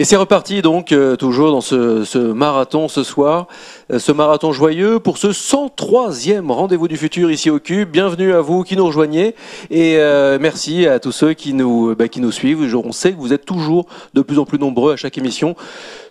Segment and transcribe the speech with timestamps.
[0.00, 3.48] Et c'est reparti donc euh, toujours dans ce, marathon ce soir,
[3.92, 7.90] euh, ce marathon joyeux pour ce 103e rendez-vous du futur ici au Cube.
[7.90, 9.34] Bienvenue à vous qui nous rejoignez
[9.70, 12.60] et euh, merci à tous ceux qui nous, bah, qui nous suivent.
[12.76, 15.56] On sait que vous êtes toujours de plus en plus nombreux à chaque émission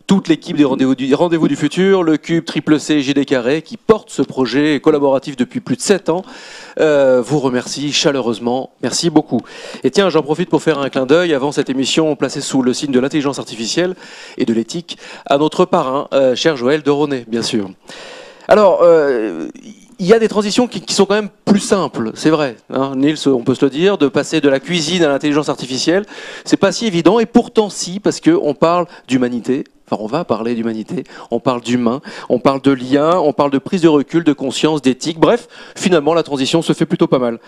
[0.08, 3.76] toute l'équipe des rendez-vous du, rendez du, futur, le Cube Triple C JD Carré, qui
[3.76, 6.24] porte ce projet collaboratif depuis plus de 7 ans,
[6.80, 8.72] euh, vous remercie chaleureusement.
[8.82, 9.42] Merci beaucoup.
[9.84, 12.74] Et tiens, j'en profite pour faire un clin d'œil avant cette émission placée sous le
[12.74, 13.96] signe de l'intelligence artificielle
[14.38, 17.70] et de l'éthique à notre parrain, euh, cher Joël de Ronet, bien sûr.
[18.48, 19.50] Alors, euh,
[20.00, 22.56] il y a des transitions qui, sont quand même plus simples, c'est vrai.
[22.72, 26.06] Hein, Nils, on peut se le dire, de passer de la cuisine à l'intelligence artificielle,
[26.46, 30.54] c'est pas si évident, et pourtant si, parce qu'on parle d'humanité, Enfin, on va parler
[30.54, 34.34] d'humanité, on parle d'humain, on parle de lien, on parle de prise de recul, de
[34.34, 35.18] conscience, d'éthique.
[35.18, 35.48] Bref,
[35.78, 37.40] finalement, la transition se fait plutôt pas mal.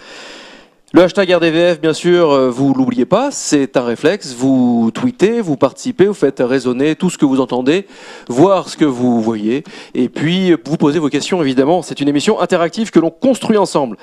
[0.91, 4.33] Le hashtag RDVF, bien sûr, euh, vous l'oubliez pas, c'est un réflexe.
[4.33, 7.85] Vous tweetez, vous participez, vous faites résonner tout ce que vous entendez,
[8.27, 11.83] voir ce que vous voyez, et puis vous posez vos questions, évidemment.
[11.83, 13.97] C'est une émission interactive que l'on construit ensemble.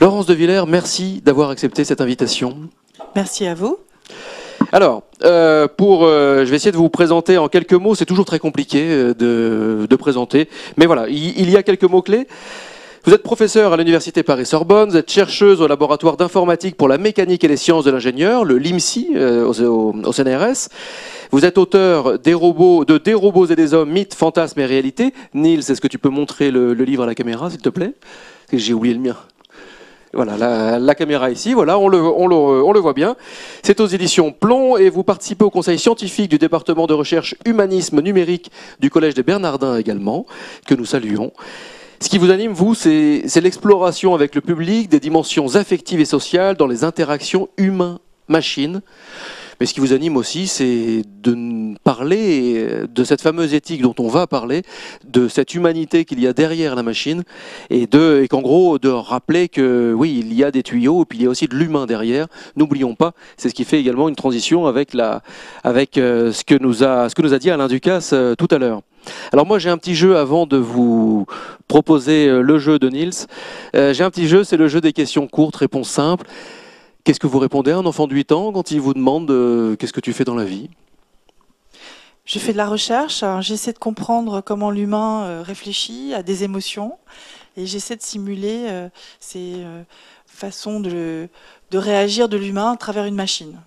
[0.00, 2.56] Laurence de Villers, merci d'avoir accepté cette invitation.
[3.14, 3.78] Merci à vous.
[4.72, 7.94] Alors, euh, pour, euh, je vais essayer de vous présenter en quelques mots.
[7.94, 12.02] C'est toujours très compliqué de, de, présenter, mais voilà, il, il y a quelques mots
[12.02, 12.26] clés.
[13.08, 17.42] Vous êtes professeur à l'université Paris-Sorbonne, vous êtes chercheuse au laboratoire d'informatique pour la mécanique
[17.42, 20.68] et les sciences de l'ingénieur, le LIMSI, euh, au, CNRS.
[21.30, 25.14] Vous êtes auteur des robots, de Des robots et des hommes, mythes, fantasmes et réalité.
[25.32, 27.94] Nils, est-ce que tu peux montrer le, livre à la caméra, s'il te plaît?
[28.52, 29.16] J'ai oublié le mien.
[30.12, 33.16] Voilà, la, caméra ici, voilà, on le, on le, on le voit bien.
[33.62, 38.02] C'est aux éditions Plomb et vous participez au conseil scientifique du département de recherche humanisme
[38.02, 40.26] numérique du Collège des Bernardins également,
[40.66, 41.32] que nous saluons.
[42.00, 46.56] Ce qui vous anime, vous, c'est l'exploration avec le public des dimensions affectives et sociales
[46.56, 48.82] dans les interactions humain-machine.
[49.58, 54.06] Mais ce qui vous anime aussi, c'est de parler de cette fameuse éthique dont on
[54.06, 54.62] va parler,
[55.08, 57.24] de cette humanité qu'il y a derrière la machine,
[57.68, 57.88] et
[58.28, 61.26] qu'en gros, de rappeler que oui, il y a des tuyaux, et puis il y
[61.26, 62.28] a aussi de l'humain derrière.
[62.54, 67.08] N'oublions pas, c'est ce qui fait également une transition avec euh, ce que nous a,
[67.08, 68.82] ce que nous a dit Alain Ducasse euh, tout à l'heure.
[69.32, 71.26] Alors moi j'ai un petit jeu avant de vous
[71.66, 73.26] proposer euh, le jeu de Nils.
[73.74, 76.26] Euh, j'ai un petit jeu, c'est le jeu des questions courtes, réponses simples.
[77.04, 79.76] Qu'est-ce que vous répondez à un enfant de 8 ans quand il vous demande euh,
[79.76, 80.70] qu'est-ce que tu fais dans la vie?
[82.24, 86.98] Je fais de la recherche, j'essaie de comprendre comment l'humain réfléchit à des émotions
[87.56, 89.64] et j'essaie de simuler euh, ces
[90.26, 91.28] façons de,
[91.70, 93.58] de réagir de l'humain à travers une machine.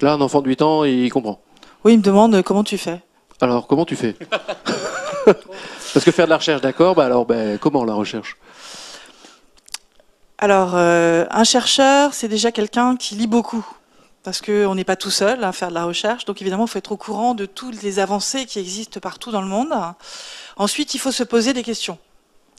[0.00, 1.40] Là, un enfant de 8 ans, il comprend.
[1.84, 3.00] Oui, il me demande comment tu fais?
[3.40, 4.16] Alors, comment tu fais?
[5.24, 8.36] Parce que faire de la recherche, d'accord, bah alors ben, comment la recherche?
[10.38, 13.66] Alors, euh, un chercheur, c'est déjà quelqu'un qui lit beaucoup.
[14.22, 16.24] Parce qu'on n'est pas tout seul à faire de la recherche.
[16.24, 19.42] Donc, évidemment, il faut être au courant de toutes les avancées qui existent partout dans
[19.42, 19.72] le monde.
[20.56, 21.98] Ensuite, il faut se poser des questions.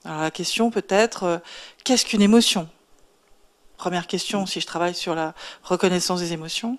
[0.03, 1.37] Alors, la question peut être, euh,
[1.83, 2.69] qu'est-ce qu'une émotion?
[3.77, 5.33] Première question, si je travaille sur la
[5.63, 6.77] reconnaissance des émotions.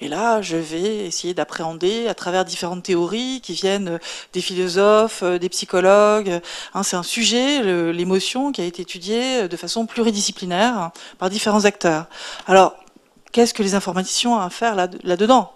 [0.00, 3.98] Et là, je vais essayer d'appréhender à travers différentes théories qui viennent
[4.32, 6.40] des philosophes, des psychologues.
[6.74, 7.62] Hein, c'est un sujet,
[7.92, 12.06] l'émotion, qui a été étudié de façon pluridisciplinaire par différents acteurs.
[12.46, 12.74] Alors,
[13.32, 15.52] qu'est-ce que les informaticiens ont à faire là-dedans?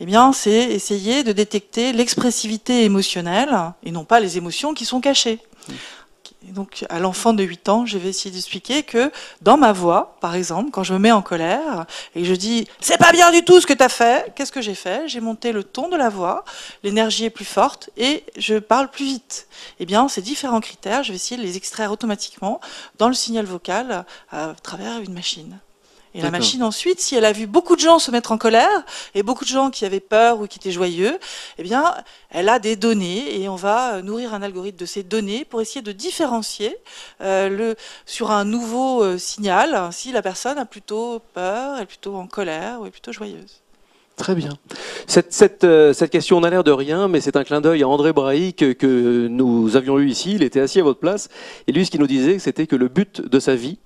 [0.00, 5.00] Eh bien, c'est essayer de détecter l'expressivité émotionnelle et non pas les émotions qui sont
[5.00, 5.40] cachées.
[6.52, 9.10] Donc, à l'enfant de 8 ans, je vais essayer d'expliquer que
[9.40, 12.98] dans ma voix, par exemple, quand je me mets en colère et je dis c'est
[12.98, 15.08] pas bien du tout ce que tu as fait, qu'est-ce que j'ai fait?
[15.08, 16.44] J'ai monté le ton de la voix,
[16.82, 19.48] l'énergie est plus forte et je parle plus vite.
[19.80, 22.60] Eh bien, ces différents critères, je vais essayer de les extraire automatiquement
[22.98, 25.58] dans le signal vocal à travers une machine.
[26.14, 28.84] Et la machine ensuite, si elle a vu beaucoup de gens se mettre en colère
[29.16, 31.18] et beaucoup de gens qui avaient peur ou qui étaient joyeux,
[31.58, 31.92] eh bien,
[32.30, 35.82] elle a des données et on va nourrir un algorithme de ces données pour essayer
[35.82, 36.76] de différencier
[37.20, 42.14] euh, le, sur un nouveau euh, signal si la personne a plutôt peur, est plutôt
[42.14, 43.64] en colère ou est plutôt joyeuse.
[44.16, 44.50] Très bien.
[45.08, 47.88] Cette, cette, euh, cette question n'a l'air de rien, mais c'est un clin d'œil à
[47.88, 50.34] André Brahi que, que, nous avions eu ici.
[50.36, 51.28] Il était assis à votre place.
[51.66, 53.78] Et lui, ce qu'il nous disait, c'était que le but de sa vie,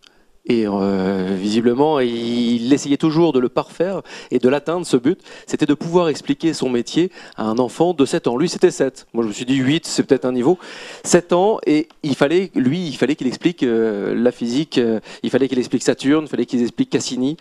[0.49, 5.21] et euh, visiblement, il essayait toujours de le parfaire et de l'atteindre, ce but.
[5.47, 8.37] C'était de pouvoir expliquer son métier à un enfant de 7 ans.
[8.39, 9.07] Lui, c'était 7.
[9.13, 10.59] Moi, je me suis dit 8, c'est peut-être un niveau.
[11.05, 15.31] 7 ans, et il fallait, lui, il fallait qu'il explique euh, la physique, euh, il
[15.31, 17.37] fallait qu'il explique Saturne, il fallait qu'il explique Cassini.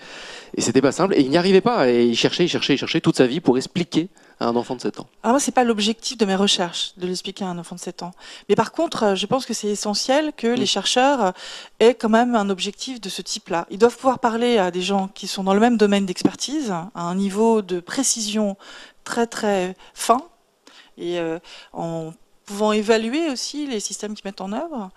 [0.56, 1.14] Et c'était pas simple.
[1.16, 1.90] Et il n'y arrivait pas.
[1.90, 4.76] Et il cherchait, il cherchait, il cherchait toute sa vie pour expliquer à un enfant
[4.76, 7.58] de 7 ans Alors moi, c'est pas l'objectif de mes recherches de l'expliquer à un
[7.58, 8.12] enfant de 7 ans.
[8.50, 11.32] Mais par contre, euh, je pense que c'est essentiel que les chercheurs euh,
[11.80, 13.66] aient quand même un objectif de ce type-là.
[13.70, 16.90] Ils doivent pouvoir parler à des gens qui sont dans le même domaine d'expertise, à
[16.96, 18.58] un niveau de précision
[19.04, 20.22] très très fin,
[20.98, 21.40] et euh,
[21.74, 22.14] en
[22.46, 24.90] pouvant évaluer aussi les systèmes qu'ils mettent en œuvre.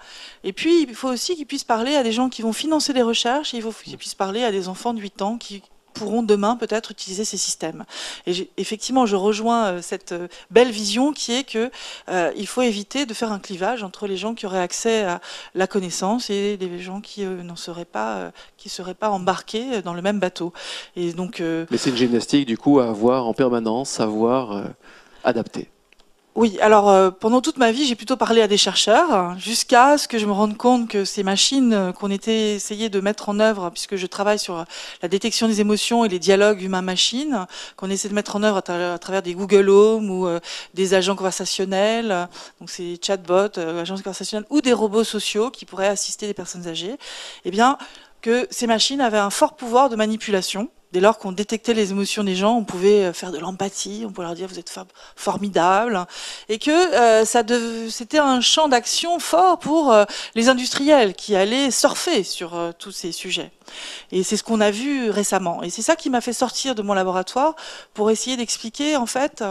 [0.44, 3.02] Et puis, il faut aussi qu'ils puissent parler à des gens qui vont financer des
[3.02, 6.22] recherches, et il faut qu'ils puissent parler à des enfants de 8 ans qui pourront
[6.22, 7.84] demain peut-être utiliser ces systèmes.
[8.26, 11.70] Et effectivement, je rejoins euh, cette euh, belle vision qui est que
[12.08, 15.20] euh, il faut éviter de faire un clivage entre les gens qui auraient accès à
[15.54, 18.32] la connaissance et les gens qui n'en seraient pas,
[19.02, 20.52] embarqués dans le même bateau.
[20.96, 21.40] Et donc.
[21.70, 24.64] Mais c'est une gymnastique du coup à avoir en permanence, savoir
[25.24, 25.68] adapter.
[26.40, 30.08] Oui, alors euh, pendant toute ma vie, j'ai plutôt parlé à des chercheurs, jusqu'à ce
[30.08, 33.40] que je me rende compte que ces machines euh, qu'on était essayé de mettre en
[33.40, 34.64] œuvre, puisque je travaille sur
[35.02, 37.46] la détection des émotions et les dialogues humain-machine,
[37.76, 38.62] qu'on essaie de mettre en œuvre à,
[38.98, 40.40] travers des Google Home ou euh,
[40.72, 42.26] des agents conversationnels,
[42.58, 46.96] donc ces chatbots, agents conversationnels, ou des robots sociaux qui pourraient assister des personnes âgées,
[47.44, 47.76] eh bien
[48.22, 52.24] que ces machines avaient un fort pouvoir de manipulation Dès lors qu'on détectait les émotions
[52.24, 54.74] des gens, on pouvait euh, faire de l'empathie, on pouvait leur dire vous êtes
[55.14, 56.04] formidable,
[56.48, 57.44] et que euh, ça
[57.88, 60.04] c'était un champ d'action fort pour euh,
[60.34, 63.52] les industriels qui allaient surfer sur tous ces sujets.
[64.12, 65.62] Et c'est ce qu'on a vu récemment.
[65.62, 67.54] Et c'est ça qui m'a fait sortir de mon laboratoire
[67.94, 69.44] pour essayer d'expliquer en fait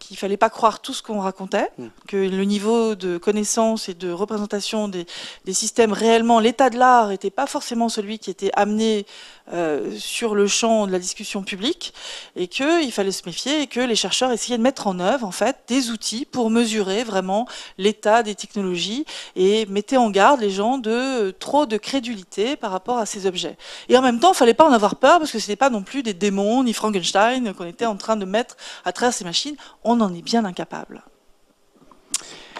[0.00, 1.88] qu'il fallait pas croire tout ce qu'on racontait, hmm.
[2.08, 5.06] que le niveau de connaissance et de représentation des,
[5.52, 9.04] systèmes réellement, l'état de l'art n'était pas forcément celui qui était amené
[9.52, 11.92] euh, sur le champ de la discussion publique,
[12.36, 15.32] et qu'il fallait se méfier et que les chercheurs essayaient de mettre en œuvre en
[15.32, 17.46] fait des outils pour mesurer vraiment
[17.76, 19.04] l'état des technologies
[19.36, 23.56] et mettaient en garde les gens de trop de crédulité par rapport à ces objets.
[23.88, 25.70] Et en même temps, il fallait pas en avoir peur parce que ce n'était pas
[25.70, 29.24] non plus des démons ni Frankenstein qu'on était en train de mettre à travers ces
[29.24, 31.02] machines on en est bien incapable.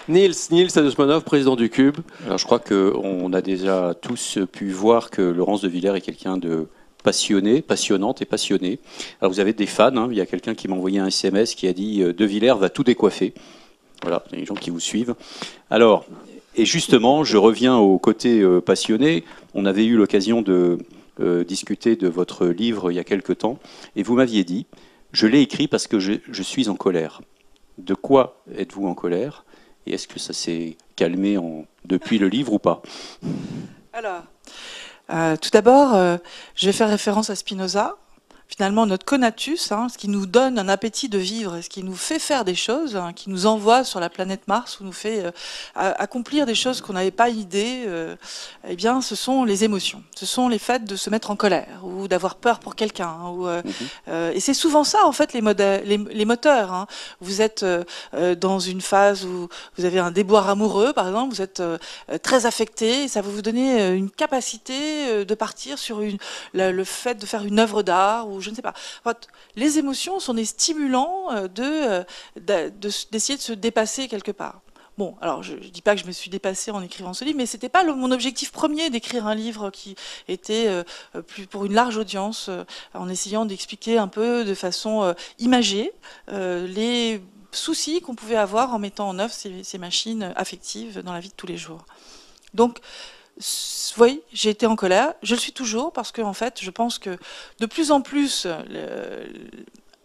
[0.07, 1.97] Niels, Niels Adosmanov, président du Cube.
[2.25, 6.37] Alors je crois qu'on a déjà tous pu voir que Laurence de Villers est quelqu'un
[6.37, 6.67] de
[7.03, 8.79] passionné, passionnante et passionné.
[9.21, 10.07] Alors vous avez des fans, hein.
[10.11, 12.55] il y a quelqu'un qui m'a envoyé un SMS qui a dit euh, De Villers
[12.55, 13.33] va tout décoiffer.
[14.01, 15.15] Voilà, il y a des gens qui vous suivent.
[15.69, 16.05] Alors,
[16.61, 19.23] et justement, je reviens au côté euh, passionné.
[19.55, 20.77] On avait eu l'occasion de
[21.19, 23.57] euh, discuter de votre livre il y a quelque temps,
[23.95, 24.67] et vous m'aviez dit
[25.11, 27.21] je l'ai écrit parce que je, suis en colère.
[27.79, 29.43] De quoi êtes-vous en colère?
[29.87, 31.35] Et est-ce que ça s'est calmé
[31.83, 32.83] depuis le livre ou pas?
[33.91, 34.21] Alors,
[35.11, 35.95] euh, tout d'abord,
[36.55, 37.97] je vais faire référence à Spinoza,
[38.51, 41.95] finalement notre conatus, hein, ce qui nous donne un appétit de vivre, ce qui nous
[41.95, 45.23] fait faire des choses, hein, qui nous envoie sur la planète Mars, ou nous fait
[45.23, 45.31] euh,
[45.75, 48.15] accomplir des choses qu'on n'avait pas idée, euh,
[48.67, 50.03] eh bien, ce sont les émotions.
[50.15, 53.07] Ce sont les faits de se mettre en colère ou d'avoir peur pour quelqu'un.
[53.07, 54.35] Hein, euh, mhm.
[54.35, 56.87] et c'est souvent ça, en fait, les, les, les moteurs.
[57.21, 57.65] Vous êtes
[58.39, 59.47] dans une phase où
[59.77, 61.63] vous avez un déboire amoureux, par exemple, vous êtes
[62.21, 66.17] très affecté, et ça va vous donner une capacité de partir sur une,
[66.53, 68.73] le fait de faire une œuvre d'art ou je ne sais pas.
[69.55, 72.69] Les émotions sont des stimulants euh, de euh,
[73.11, 74.61] d'essayer de, se dépasser quelque part.
[74.97, 77.37] Bon, alors je ne dis pas que je me suis dépassée en écrivant ce livre,
[77.37, 79.95] mais c'était pas mon objectif premier d'écrire un livre qui
[80.27, 80.83] était euh,
[81.21, 82.49] plus pour une large audience,
[82.93, 85.91] en essayant d'expliquer un peu de façon imagée
[86.27, 87.21] les
[87.51, 91.29] soucis qu'on pouvait avoir en mettant en œuvre ces, ces, machines affectives dans la vie
[91.29, 91.85] de tous les jours.
[92.53, 92.79] Donc,
[93.97, 95.13] oui, j'ai été en colère.
[95.23, 97.17] Je le suis toujours parce que, en fait, je pense que
[97.59, 98.47] de plus en plus,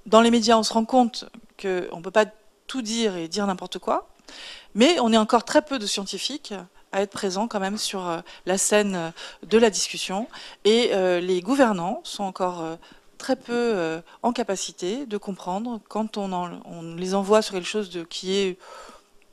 [0.07, 1.26] dans les médias, on se rend compte
[1.61, 2.26] qu'on ne peut pas
[2.66, 4.09] tout dire et dire n'importe quoi.
[4.75, 6.52] Mais on est encore très peu de scientifiques
[6.93, 9.12] à être présents quand même sur euh, la scène
[9.43, 10.28] de la discussion.
[10.64, 12.76] Et euh, les gouvernants sont encore euh,
[13.19, 18.05] très peu en capacité de comprendre quand on, on les envoie sur quelque chose de,
[18.05, 18.59] qui est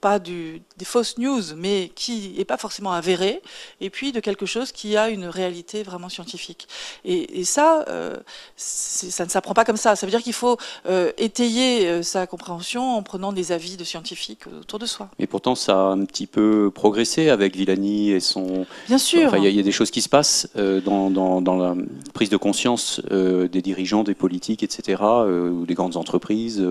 [0.03, 3.41] pas du, des fausses news, mais qui n'est pas forcément avéré,
[3.79, 6.67] et puis de quelque chose qui a une réalité vraiment scientifique.
[7.05, 8.17] Et, ça, euh,
[8.57, 9.95] ça ne s'apprend pas comme ça.
[9.95, 10.57] Ça veut dire qu'il faut
[10.87, 15.07] euh, étayer euh, sa compréhension en prenant des avis de scientifiques autour de soi.
[15.19, 18.65] Et pourtant, ça a un petit peu progressé avec Villani et son.
[18.89, 19.37] Bien sûr.
[19.37, 21.75] Il y, a des choses qui se passent dans, dans, la
[22.13, 26.61] prise de conscience des dirigeants, des politiques, etc., ou des grandes entreprises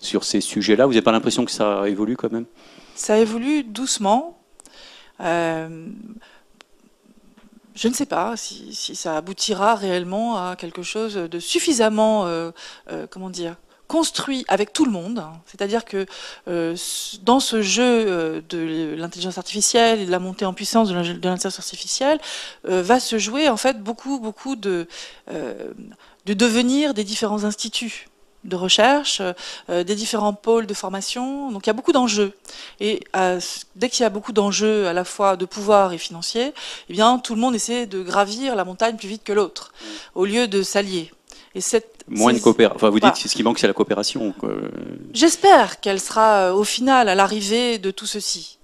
[0.00, 0.84] sur ces sujets-là.
[0.84, 2.44] Vous n'avez pas l'impression que ça évolue quand même?
[2.94, 4.38] Ça évolue doucement.
[5.20, 5.88] Euh,
[7.74, 12.52] je ne sais pas si, ça aboutira réellement à quelque chose de suffisamment, euh,
[12.90, 13.56] euh, comment dire,
[13.88, 15.22] construit avec tout le monde.
[15.44, 16.06] C'est-à-dire que
[17.22, 22.18] dans ce jeu de l'intelligence artificielle et de la montée en puissance de l'intelligence artificielle,
[22.64, 24.88] va se jouer en fait beaucoup, beaucoup de,
[25.28, 28.08] de devenir des différents instituts
[28.44, 29.22] de recherche,
[29.70, 31.50] euh, des différents pôles de formation.
[31.50, 32.32] Donc il y a beaucoup d'enjeux.
[32.80, 33.40] Et euh,
[33.76, 36.52] dès qu'il y a beaucoup d'enjeux à la fois de pouvoir et financier,
[36.88, 39.72] eh bien tout le monde essaie de gravir la montagne plus vite que l'autre,
[40.14, 41.12] au lieu de s'allier.
[41.54, 42.76] Et cette, Moins de coopération.
[42.76, 44.34] Enfin, vous dites que ce qui manque, c'est la coopération.
[45.14, 48.58] J'espère qu'elle sera au final à l'arrivée de tout ceci.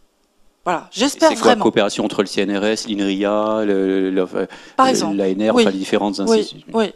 [0.64, 1.42] Voilà, j'espère vraiment.
[1.42, 6.92] C'est la coopération entre le CNRS, l'INRIA, l'ANR, enfin les différentes institutions Oui,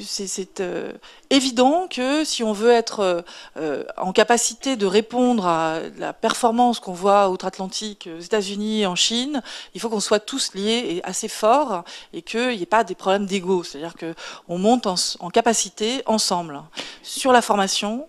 [0.00, 0.92] c'est euh,
[1.30, 3.22] évident que si on veut être euh,
[3.56, 9.42] euh, en capacité de répondre à la performance qu'on voit outre-Atlantique, aux États-Unis, en Chine,
[9.74, 12.94] il faut qu'on soit tous liés et assez forts et qu'il n'y ait pas des
[12.94, 13.62] problèmes d'ego.
[13.64, 16.62] C'est-à-dire qu'on monte en capacité ensemble
[17.02, 18.06] sur la formation,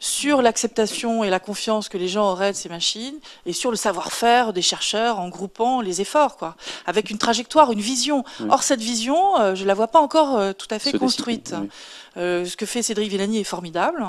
[0.00, 3.76] sur l'acceptation et la confiance que les gens auraient de ces machines et sur le
[3.76, 8.24] savoir-faire des chercheurs en groupant les efforts, quoi, avec une trajectoire, une vision.
[8.48, 11.54] Or, cette vision, euh, je ne la vois pas encore euh, tout à fait construite.
[12.16, 14.04] Euh, ce que fait Cédric Villani est formidable.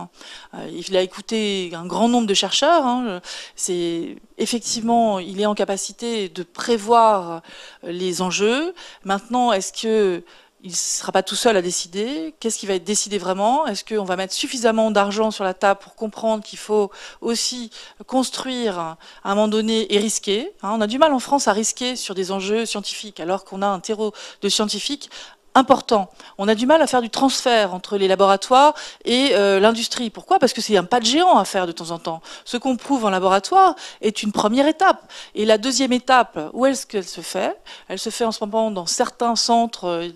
[0.71, 2.85] il a écouté un grand nombre de chercheurs.
[2.85, 3.21] Hein.
[3.55, 7.41] C'est effectivement, il est en capacité de prévoir
[7.83, 8.73] les enjeux.
[9.03, 10.23] Maintenant, est-ce que
[10.63, 12.35] il ne sera pas tout seul à décider.
[12.39, 13.65] Qu'est-ce qui va être décidé vraiment?
[13.65, 16.91] Est-ce qu'on va mettre suffisamment d'argent sur la table pour comprendre qu'il faut
[17.21, 17.71] aussi
[18.05, 20.51] construire à un moment donné et risquer?
[20.61, 20.71] Hein?
[20.73, 23.67] On a du mal en France à risquer sur des enjeux scientifiques, alors qu'on a
[23.67, 25.09] un terreau de scientifiques
[25.55, 26.09] important.
[26.37, 28.73] On a du mal à faire du transfert entre les laboratoires
[29.05, 30.09] et euh, l'industrie.
[30.09, 30.39] Pourquoi?
[30.39, 32.21] Parce que c'est un pas de géant à faire de temps en temps.
[32.45, 35.11] Ce qu'on prouve en laboratoire est une première étape.
[35.35, 37.57] Et la deuxième étape, où est-ce qu'elle se fait?
[37.87, 40.09] Elle se fait en ce moment dans certains centres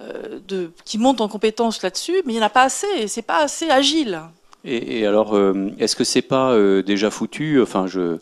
[0.00, 3.08] euh, de, qui montent en compétences là-dessus, mais il n'y en a pas assez, et
[3.08, 4.20] c'est pas assez agile.
[4.62, 7.62] Et, alors, euh, est-ce que c'est pas déjà foutu?
[7.62, 8.18] Enfin, je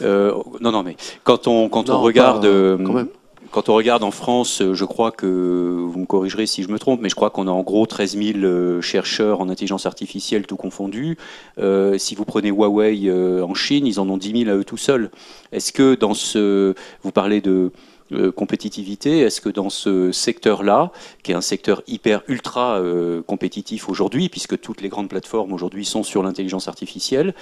[0.00, 3.08] non, non, mais quand on quand on regarde, quand même
[3.50, 6.78] quand on regarde en France, euh, je crois que, vous me corrigerez si je me
[6.78, 10.46] trompe, mais je crois qu'on a en gros 13 000 euh, chercheurs en intelligence artificielle,
[10.46, 11.18] tout confondu.
[11.58, 14.76] Euh, si vous prenez Huawei en Chine, ils en ont 10 000 à eux tout
[14.76, 15.10] seuls.
[15.52, 16.74] Est-ce que dans ce...
[17.02, 17.72] Vous parlez de
[18.12, 20.90] euh, compétitivité Est-ce que dans ce secteur-là,
[21.22, 25.84] qui est un secteur hyper ultra euh, compétitif aujourd'hui, puisque toutes les grandes plateformes aujourd'hui
[25.84, 27.34] sont sur l'intelligence artificielle,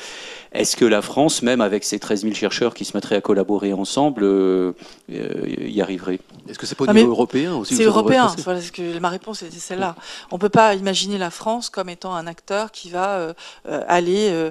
[0.52, 3.72] est-ce que la France, même avec ses 13 000 chercheurs qui se mettraient à collaborer
[3.72, 4.72] ensemble, euh,
[5.08, 6.20] y arriverait?
[6.48, 8.28] Est-ce que c'est pas au ah, niveau européen aussi C'est européen.
[8.72, 9.96] que ma réponse était celle-là.
[10.30, 13.34] On ne peut pas imaginer la France comme étant un acteur qui va
[13.64, 14.50] aller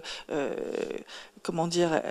[1.44, 2.02] comment dire,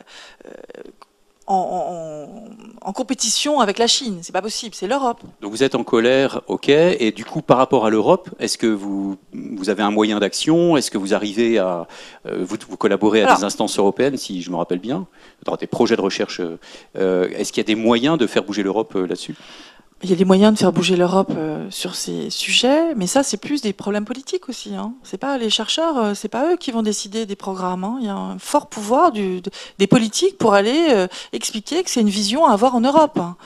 [1.47, 4.19] en, compétition avec la Chine.
[4.23, 5.21] C'est pas possible, c'est l'Europe.
[5.43, 6.69] Donc vous êtes en colère, ok.
[6.69, 10.77] Et du coup, par rapport à l'Europe, est-ce que vous, vous avez un moyen d'action?
[10.77, 11.87] Est-ce que vous arrivez à
[12.27, 15.07] euh, vous, vous, collaborer à des instances européennes, si je me rappelle bien,
[15.45, 16.41] dans des projets de recherche
[16.97, 19.35] euh, Est-ce qu'il y a des moyens de faire bouger l'Europe euh, là-dessus?
[20.03, 23.23] Il y a des moyens de faire bouger l'Europe euh, sur ces sujets, mais ça,
[23.23, 24.75] c'est plus des problèmes politiques aussi.
[24.75, 24.93] Hein.
[25.03, 27.83] C'est pas les chercheurs, euh, c'est pas eux qui vont décider des programmes.
[27.83, 27.97] Hein.
[28.01, 32.11] Il y a un fort pouvoir des politiques pour aller euh, expliquer que c'est une
[32.11, 33.19] vision à avoir en Europe.
[33.19, 33.37] Hein.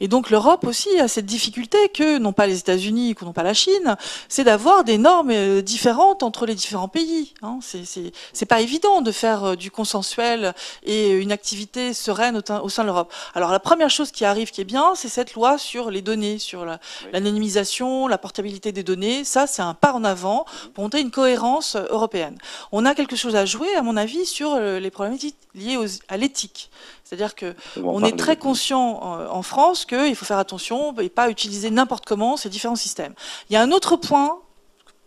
[0.00, 3.42] Et donc l'Europe aussi a cette difficulté que n'ont pas les États-Unis, que n'ont pas
[3.42, 3.96] la Chine,
[4.28, 7.34] c'est d'avoir des normes différentes entre les différents pays.
[7.42, 7.58] Hein.
[7.60, 13.12] C'est pas évident de faire du consensuel et une activité sereine au, sein de l'Europe.
[13.34, 16.38] Alors la première chose qui arrive, qui est bien, c'est cette loi sur les données,
[16.38, 16.64] sur
[17.12, 19.24] l'anonymisation, la, portabilité des données.
[19.24, 22.38] Ça, c'est un pas en avant pour monter une cohérence euh, européenne.
[22.72, 25.78] On a quelque chose à jouer, à mon avis, sur euh, les problématiques liées
[26.08, 26.70] à l'éthique.
[27.04, 31.30] C'est-à-dire que on est très conscient euh, en, France qu'il faut faire attention et pas
[31.30, 33.14] utiliser n'importe comment ces différents systèmes.
[33.48, 34.40] Il y a un autre point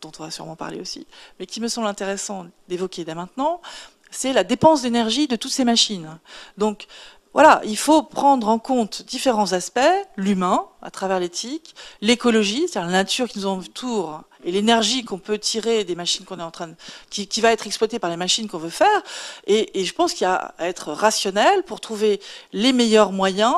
[0.02, 1.06] dont on va sûrement parler aussi,
[1.40, 3.62] mais qui me semble intéressant d'évoquer dès maintenant,
[4.10, 6.20] c'est la dépense d'énergie de toutes ces machines.
[6.58, 6.88] Donc,
[7.34, 9.80] voilà, il faut prendre en compte différents aspects,
[10.18, 15.38] l'humain à travers l'éthique, l'écologie, c'est-à-dire la nature qui nous entoure et l'énergie qu'on peut
[15.38, 16.76] tirer des machines qu'on est en train de,
[17.10, 19.04] qui, qui, va être exploitée par les machines qu'on veut faire.
[19.48, 22.20] Et, et je pense qu'il y a à être rationnel pour trouver
[22.54, 23.56] les meilleurs moyens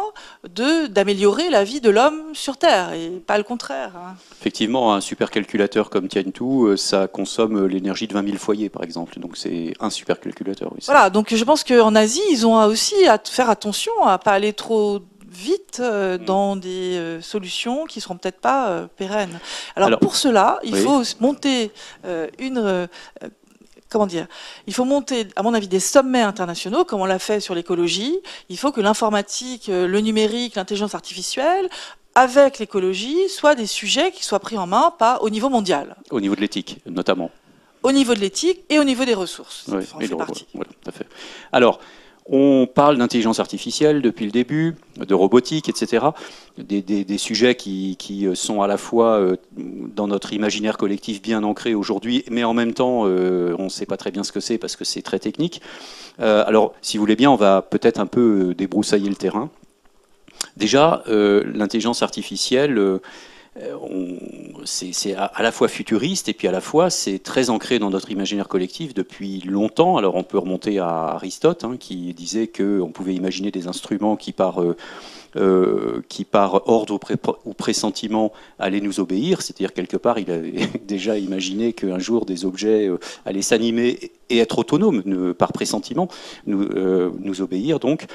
[0.47, 3.91] de d'améliorer la vie de l'homme sur Terre et pas le contraire.
[3.95, 4.15] Hein.
[4.39, 9.19] Effectivement, un supercalculateur comme Tiantu, euh, ça consomme l'énergie de 20 000 foyers, par exemple.
[9.19, 10.71] Donc c'est un supercalculateur.
[10.73, 11.09] Oui, voilà.
[11.09, 14.99] Donc je pense qu'en Asie, ils ont aussi à faire attention à pas aller trop
[15.33, 16.25] vite euh, mm.
[16.25, 19.39] dans des euh, solutions qui seront peut-être pas euh, pérennes.
[19.75, 21.71] Alors, pour cela, il faut monter
[22.39, 22.87] une
[23.89, 24.27] comment dire
[24.65, 28.19] Il faut monter, à mon avis, des sommets internationaux, comme on l'a fait sur l'écologie.
[28.49, 31.69] Il faut que l'informatique, le numérique, l'intelligence artificielle,
[32.15, 35.95] avec l'écologie, soient des sujets qui soient pris en main, pas au niveau mondial.
[36.09, 37.29] Au niveau de l'éthique, notamment.
[37.83, 39.65] Au niveau de l'éthique et au niveau des ressources.
[39.67, 40.47] Oui, fait partie.
[40.53, 41.07] Voilà, tout à fait.
[41.51, 41.79] Alors,
[42.25, 46.05] On parle d'intelligence artificielle depuis le début, de robotique, etc.
[46.57, 52.23] Des, sujets qui, sont à la fois euh, dans notre imaginaire collectif bien ancrés aujourd'hui,
[52.29, 54.75] mais en même temps, euh, on ne sait pas très bien ce que c'est parce
[54.77, 55.61] que c'est très technique.
[56.21, 59.49] Euh, alors, si vous voulez bien, on va peut-être un peu débroussailler le terrain.
[60.57, 63.01] Déjà, l'intelligence artificielle euh,
[64.65, 68.11] c'est à, la fois futuriste et puis à la fois c'est très ancré dans notre
[68.11, 69.97] imaginaire collectif depuis longtemps.
[69.97, 74.31] Alors on peut remonter à Aristote hein, qui disait qu'on pouvait imaginer des instruments qui
[74.31, 74.75] par, euh,
[75.35, 76.99] euh, qui par ordre
[77.45, 79.41] ou pressentiment allaient nous obéir.
[79.41, 82.89] C'est-à-dire quelque part il avait déjà imaginé qu'un jour des objets
[83.25, 86.07] allaient s'animer et être autonomes par pressentiment,
[86.47, 86.67] nous,
[87.19, 88.07] nous obéir donc.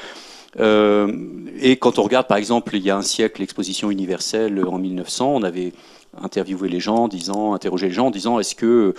[0.59, 1.13] Euh,
[1.61, 5.35] et quand on regarde, par exemple, il y a un siècle, l'exposition universelle en 1900,
[5.35, 5.73] on avait
[6.21, 8.95] interviewé les gens, disant, interrogé les gens en disant est-ce que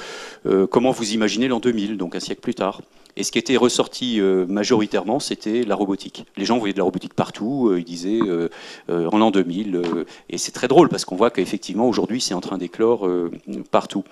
[0.45, 2.81] euh, comment vous imaginez l'an 2000, donc un siècle plus tard?
[3.15, 6.25] Et ce qui était ressorti euh, majoritairement, c'était la robotique.
[6.37, 7.73] Les gens voyaient de la robotique partout.
[7.75, 8.19] ils disaient
[8.87, 9.81] en l'an 2000,
[10.29, 13.09] et c'est très drôle parce qu'on voit qu'effectivement aujourd'hui c'est en train d'éclore
[13.71, 14.03] partout.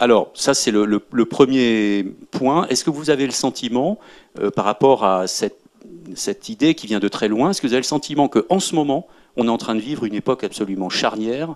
[0.00, 2.66] Alors, ça, c'est le, premier point.
[2.68, 3.98] Est-ce que vous avez le sentiment,
[4.40, 7.80] euh, par rapport à cette, idée qui vient de très loin, est-ce que vous avez
[7.80, 11.54] le sentiment qu'en ce moment, on est en train de vivre une époque absolument charnière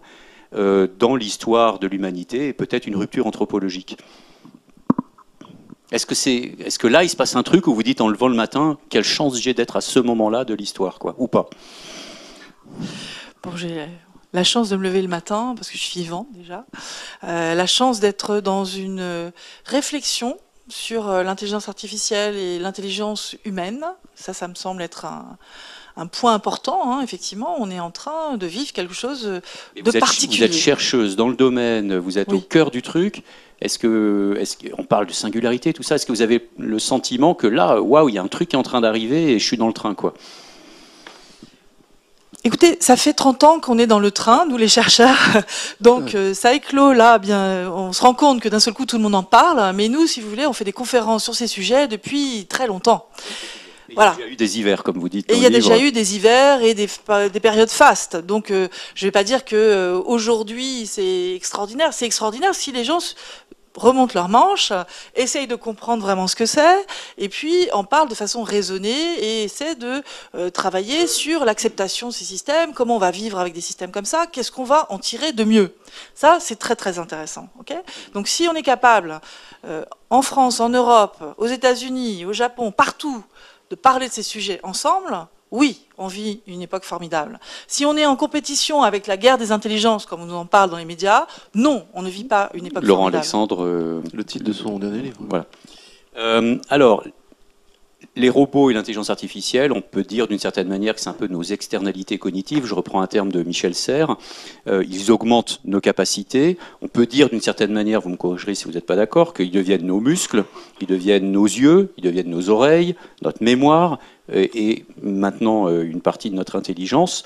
[0.54, 3.96] euh, dans l'histoire de l'humanité et peut-être une rupture anthropologique?
[5.90, 6.14] Est-ce que,
[6.66, 8.76] est-ce que là, il se passe un truc où vous dites en levant le matin,
[8.90, 11.48] quelle chance j'ai d'être à ce moment-là de l'histoire, quoi, ou pas?
[13.42, 13.86] Bon, j'ai
[14.34, 16.66] la chance de me lever le matin, parce que je suis vivant déjà,
[17.22, 19.32] euh, la chance d'être dans une
[19.64, 20.36] réflexion
[20.68, 23.84] sur euh, l'intelligence artificielle et l'intelligence humaine.
[24.16, 26.92] Ça, ça me semble être un, point important.
[26.92, 30.38] Hein, effectivement, on est en train de vivre quelque chose de particulier.
[30.38, 33.22] vous êtes chercheuse dans le domaine, vous êtes au cœur du truc.
[33.60, 37.34] Est-ce que, est-ce qu'on parle de singularité, tout ça Est-ce que vous avez le sentiment
[37.34, 39.44] que là, waouh, il y a un truc qui est en train d'arriver et je
[39.44, 40.14] suis dans le train, quoi?
[42.46, 45.16] Écoutez, ça fait 30 ans qu'on est dans le train, nous les chercheurs.
[45.80, 48.98] Donc euh, ça éclot là, bien, on se rend compte que d'un seul coup tout
[48.98, 49.74] le monde en parle.
[49.74, 53.08] Mais nous, si vous voulez, on fait des conférences sur ces sujets depuis très longtemps.
[53.94, 54.14] voilà.
[54.18, 55.30] Il y a déjà eu des hivers, comme vous dites.
[55.30, 56.86] Et il y a déjà eu des hivers et des,
[57.32, 58.16] des périodes fastes.
[58.16, 61.94] Donc, euh, je ne vais pas dire que euh, aujourd'hui c'est extraordinaire.
[61.94, 62.98] C'est extraordinaire si les gens
[63.76, 64.72] remontent leurs manches,
[65.14, 66.86] essayent de comprendre vraiment ce que c'est,
[67.18, 70.02] et puis en parlent de façon raisonnée et essaient de
[70.34, 74.04] euh, travailler sur l'acceptation de ces systèmes, comment on va vivre avec des systèmes comme
[74.04, 75.76] ça, qu'est-ce qu'on va en tirer de mieux.
[76.14, 77.48] Ça, c'est très très intéressant.
[78.12, 79.20] Donc si on est capable,
[79.64, 83.24] euh, en France, en Europe, aux États-Unis, au Japon, partout,
[83.70, 87.38] de parler de ces sujets ensemble, oui, on vit une époque formidable.
[87.66, 90.70] Si on est en compétition avec la guerre des intelligences, comme on nous en parle
[90.70, 93.22] dans les médias, non, on ne vit pas une époque Laurent formidable.
[93.22, 95.18] Alexandre, euh, le titre de son dernier livre.
[95.28, 95.46] Voilà.
[96.16, 97.04] Euh, alors,
[98.16, 101.26] les robots et l'intelligence artificielle, on peut dire d'une certaine manière que c'est un peu
[101.26, 102.64] nos externalités cognitives.
[102.64, 104.16] Je reprends un terme de Michel Serres.
[104.68, 106.58] Euh, ils augmentent nos capacités.
[106.82, 109.50] On peut dire d'une certaine manière, vous me corrigerez si vous n'êtes pas d'accord, qu'ils
[109.50, 110.44] deviennent nos muscles,
[110.80, 113.98] ils deviennent nos yeux, ils deviennent nos oreilles, notre mémoire
[114.32, 117.24] et maintenant euh, une partie de notre intelligence.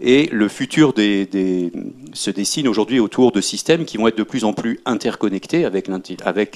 [0.00, 4.52] Et le futur se dessine aujourd'hui autour de systèmes qui vont être de plus en
[4.52, 5.88] plus interconnectés avec,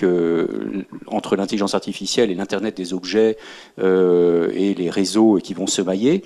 [0.05, 3.37] euh, entre l'intelligence artificielle et l'Internet des objets
[3.81, 6.23] euh, et les réseaux qui vont se mailler.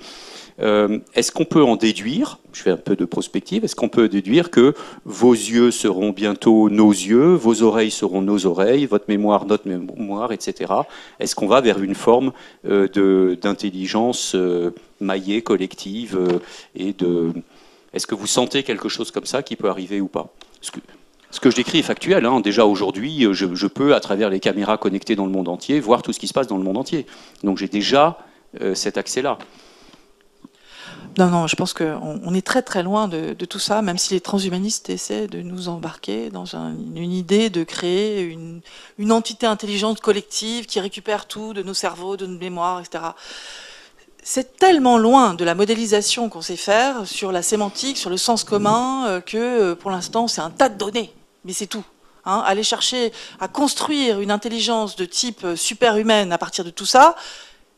[0.59, 4.09] Euh, est-ce qu'on peut en déduire, je fais un peu de prospective, est-ce qu'on peut
[4.09, 4.73] déduire que
[5.05, 10.31] vos yeux seront bientôt nos yeux, vos oreilles seront nos oreilles, votre mémoire notre mémoire,
[10.31, 10.73] etc.
[11.19, 12.31] Est-ce qu'on va vers une forme
[12.67, 16.17] euh, d'intelligence euh, maillée, collective
[16.75, 17.33] et de...
[17.93, 20.33] Est-ce que vous sentez quelque chose comme ça qui peut arriver ou pas?
[20.61, 22.25] Ce que je décris est factuel.
[22.25, 22.39] Hein.
[22.39, 26.01] Déjà aujourd'hui, je, je, peux, à travers les caméras connectées dans le monde entier, voir
[26.01, 27.05] tout ce qui se passe dans le monde entier.
[27.43, 28.17] Donc j'ai déjà
[28.73, 29.37] cet accès-là.
[31.17, 34.13] Non, non, je pense qu'on on est très très loin de, tout ça, même si
[34.13, 38.61] les transhumanistes essaient de nous embarquer dans une idée de créer une,
[39.11, 43.03] entité intelligente collective qui récupère tout de nos cerveaux, de nos mémoires, etc.
[44.21, 48.43] C'est tellement loin de la modélisation qu'on sait faire sur la sémantique, sur le sens
[48.43, 51.13] commun, euh, que euh, pour l'instant c'est un tas de données,
[51.45, 51.85] mais c'est tout.
[52.25, 52.43] Hein.
[52.45, 57.15] aller chercher à construire une intelligence de type euh, superhumaine à partir de tout ça,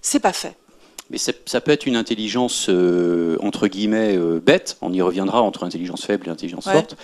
[0.01, 0.57] c'est pas fait.
[1.09, 5.63] Mais ça peut être une intelligence euh, entre guillemets euh, bête, on y reviendra entre
[5.63, 6.97] intelligence faible et intelligence forte,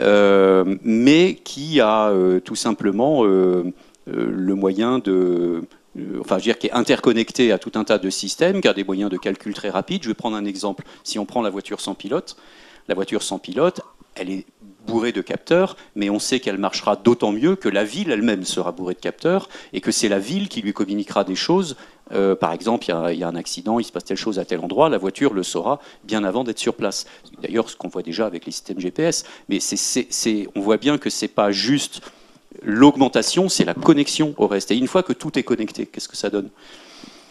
[0.00, 2.12] euh, mais qui a
[2.44, 5.62] tout simplement le moyen de,
[6.20, 8.74] enfin, je veux dire, qui est interconnecté à tout un tas de systèmes, qui a
[8.74, 10.02] des moyens de calcul très rapides.
[10.02, 10.84] Je vais prendre un exemple.
[11.04, 12.36] Si on prend la voiture sans pilote,
[12.88, 13.80] la voiture sans pilote,
[14.16, 14.46] elle est
[14.86, 18.72] bourrée de capteurs, mais on sait qu'elle marchera d'autant mieux que la ville elle-même sera
[18.72, 21.76] bourrée de capteurs et que c'est la ville qui lui communiquera des choses.
[22.12, 24.60] Euh, par exemple, il y, a un accident, il se passe telle chose à tel
[24.60, 27.06] endroit, la voiture le saura bien avant d'être sur place.
[27.42, 29.24] D'ailleurs, ce qu'on voit déjà avec les systèmes GPS.
[29.48, 29.58] Mais
[30.54, 32.00] on voit bien que c'est pas juste
[32.62, 34.70] l'augmentation, c'est la connexion au reste.
[34.70, 36.48] Et une fois que tout est connecté, qu'est-ce que ça donne?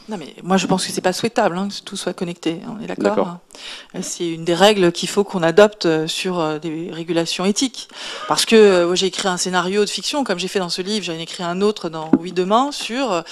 [0.07, 2.59] Non, mais moi je pense que c'est pas souhaitable hein, que tout soit connecté.
[2.67, 3.39] On est d'accord
[4.01, 7.89] C'est une des règles qu'il faut qu'on adopte euh, sur euh, des régulations éthiques.
[8.27, 11.03] Parce que euh, j'ai écrit un scénario de fiction, comme j'ai fait dans ce livre,
[11.05, 13.23] j'en ai écrit un autre dans Oui demain sur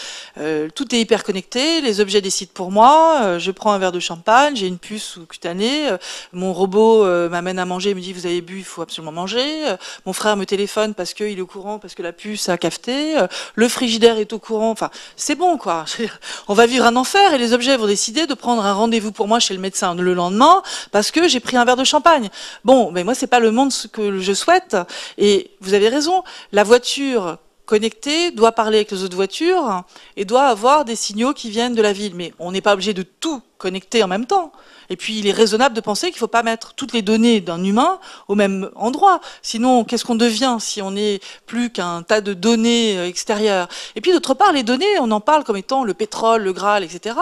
[0.76, 3.38] tout est hyper connecté, les objets décident pour moi.
[3.38, 5.90] je prends un verre de champagne, j'ai une puce sous cutanée,
[6.32, 9.64] mon robot m'amène à manger, me dit vous avez bu, il faut absolument manger.
[10.06, 13.16] mon frère me téléphone parce qu'il est au courant, parce que la puce a cafeté.
[13.56, 14.72] le frigidaire est au courant.
[14.72, 15.86] Enfin, c'est bon quoi.
[16.48, 19.28] On va vivre un enfer et les objets vont décider de prendre un rendez-vous pour
[19.28, 22.30] moi chez le médecin le lendemain parce que j'ai pris un verre de champagne.
[22.64, 24.78] Bon, mais moi c'est pas le monde que je souhaite
[25.18, 29.84] et vous avez raison, la voiture connectée doit parler avec les autres voitures
[30.18, 32.16] et doit avoir des signaux qui viennent de la ville.
[32.16, 34.52] Mais on n'est pas obligé de tout connecter en même temps.
[34.90, 37.40] Et puis, il est raisonnable de penser qu'il ne faut pas mettre toutes les données
[37.40, 39.22] d'un humain au même endroit.
[39.42, 43.70] Sinon, qu'est-ce qu'on devient si on n'est plus qu'un tas de données euh, extérieures?
[43.96, 46.84] Et puis, d'autre part, les données, on en parle comme étant le pétrole, le Graal,
[46.84, 47.16] etc.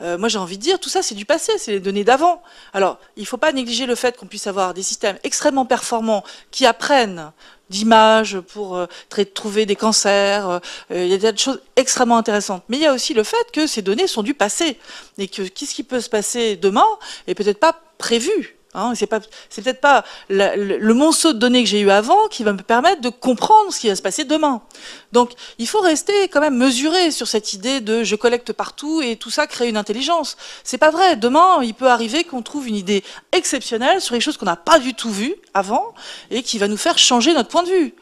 [0.00, 2.42] Euh, moi, j'ai envie de dire, tout ça, c'est du passé, c'est les données d'avant.
[2.72, 6.22] Alors, il ne faut pas négliger le fait qu'on puisse avoir des systèmes extrêmement performants
[6.52, 7.32] qui apprennent
[7.70, 8.86] d'images pour euh,
[9.34, 10.48] trouver des cancers.
[10.48, 12.62] Euh, il y a des choses extrêmement intéressantes.
[12.68, 14.78] Mais il y a aussi le fait que ces données sont du passé
[15.16, 16.86] et que qu'est-ce qui peut se passer demain
[17.26, 18.59] est peut-être pas prévu.
[18.72, 22.62] Hein, c'est peut-être pas le, monceau de données que j'ai eu avant qui va me
[22.62, 24.62] permettre de comprendre ce qui va se passer demain.
[25.10, 29.16] Donc, il faut rester quand même mesuré sur cette idée de je collecte partout et
[29.16, 30.36] tout ça crée une intelligence.
[30.62, 31.16] C'est pas vrai.
[31.16, 33.02] Demain, il peut arriver qu'on trouve une idée
[33.32, 35.92] exceptionnelle sur les choses qu'on n'a pas du tout vues avant
[36.30, 37.94] et qui va nous faire changer notre point de vue.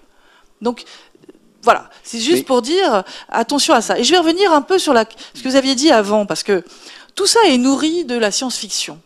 [0.61, 0.85] Donc,
[1.63, 3.99] voilà, c'est juste pour dire attention à ça.
[3.99, 6.43] Et je vais revenir un peu sur la, ce que vous aviez dit avant, parce
[6.43, 6.63] que
[7.15, 9.01] tout ça est nourri de la science-fiction.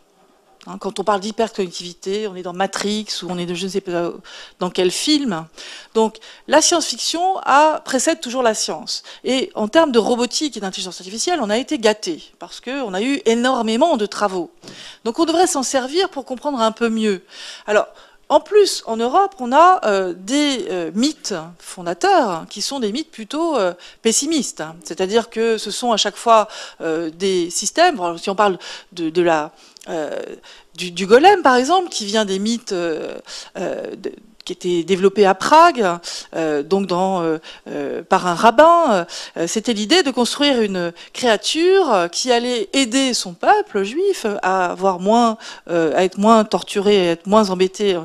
[0.66, 3.70] Hein, quand on parle d'hyperconnectivité, on est dans Matrix ou on est de je ne
[3.70, 4.12] sais pas
[4.60, 5.46] dans quel film.
[5.94, 7.40] Donc la science-fiction
[7.84, 9.02] précède toujours la science.
[9.24, 13.02] Et en termes de robotique et d'intelligence artificielle, on a été gâté parce qu'on a
[13.02, 14.52] eu énormément de travaux.
[15.04, 17.24] Donc on devrait s'en servir pour comprendre un peu mieux.
[17.66, 17.88] Alors
[18.32, 23.10] en plus, en Europe, on a euh, des euh, mythes fondateurs qui sont des mythes
[23.10, 24.62] plutôt euh, pessimistes.
[24.84, 26.48] C'est-à-dire que ce sont à chaque fois
[26.80, 28.56] des systèmes, si on parle
[28.92, 29.52] de, la,
[30.74, 32.74] du, golem par exemple, qui vient des mythes
[34.44, 35.86] qui était développé à Prague,
[36.34, 39.06] euh, donc euh, euh, par un rabbin.
[39.46, 45.36] C'était l'idée de construire une créature qui allait aider son peuple juif à avoir moins,
[45.68, 47.98] à être moins torturé, à être moins embêté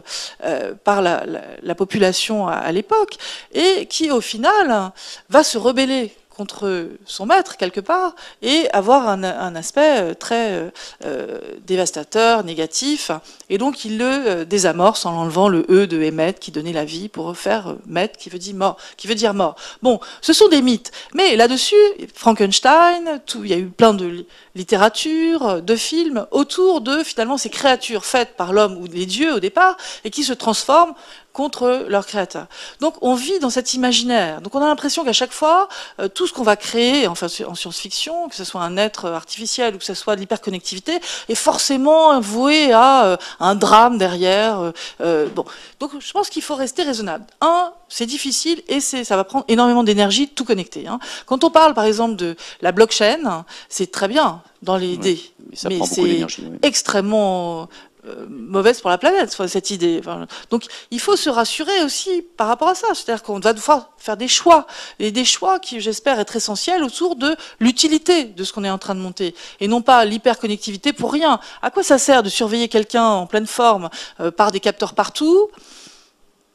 [0.84, 3.18] par la population à l'époque,
[3.54, 4.92] et qui au final
[5.30, 10.69] va se rebeller contre son maître quelque part et avoir un, aspect euh, très euh,
[11.04, 13.10] euh, dévastateur, négatif.
[13.50, 17.10] Et donc il le désamorce en enlevant le E de émettre qui donnait la vie
[17.10, 19.56] pour faire maître qui veut dire mort, qui veut dire mort.
[19.82, 20.91] Bon, ce sont des mythes.
[21.15, 21.76] Mais là-dessus,
[22.13, 28.06] Frankenstein, il y a eu plein de littérature, de films autour de finalement ces créatures
[28.06, 30.93] faites par l'homme ou les dieux au départ et qui se transforment
[31.38, 32.47] contre leur créateur.
[32.80, 34.41] Donc on vit dans cet imaginaire.
[34.41, 35.69] Donc on a l'impression qu'à chaque fois,
[36.00, 39.76] euh, tout ce qu'on va créer, enfin en science-fiction, que ce soit un être artificiel
[39.76, 40.93] ou que ce soit de l'hyperconnectivité,
[41.30, 44.73] est forcément voué à euh, un drame derrière.
[45.02, 45.45] Euh, bon,
[45.80, 47.28] donc je pense qu'il faut rester raisonnable.
[47.41, 50.88] Un, c'est difficile et c'est, ça va prendre énormément d'énergie de tout connecter.
[50.88, 50.97] Hein.
[51.28, 55.21] Quand on parle par exemple de la blockchain, c'est très bien dans l'idée,
[55.69, 56.26] mais, mais c'est
[56.63, 57.69] extrêmement
[58.08, 60.02] euh, mauvaise pour la planète, cette idée.
[60.50, 62.88] donc il faut se rassurer aussi par rapport à ça.
[62.93, 64.67] C'est-à-dire qu'on va devoir faire des choix.
[65.00, 68.78] Et des choix qui, j'espère, être essentiels autour de l'utilité de ce qu'on est en
[68.78, 69.36] train de monter.
[69.60, 71.39] Et non pas l'hyperconnectivité pour rien.
[71.62, 73.89] À quoi ça sert de surveiller quelqu'un en pleine forme
[74.20, 75.50] euh, par des capteurs partout?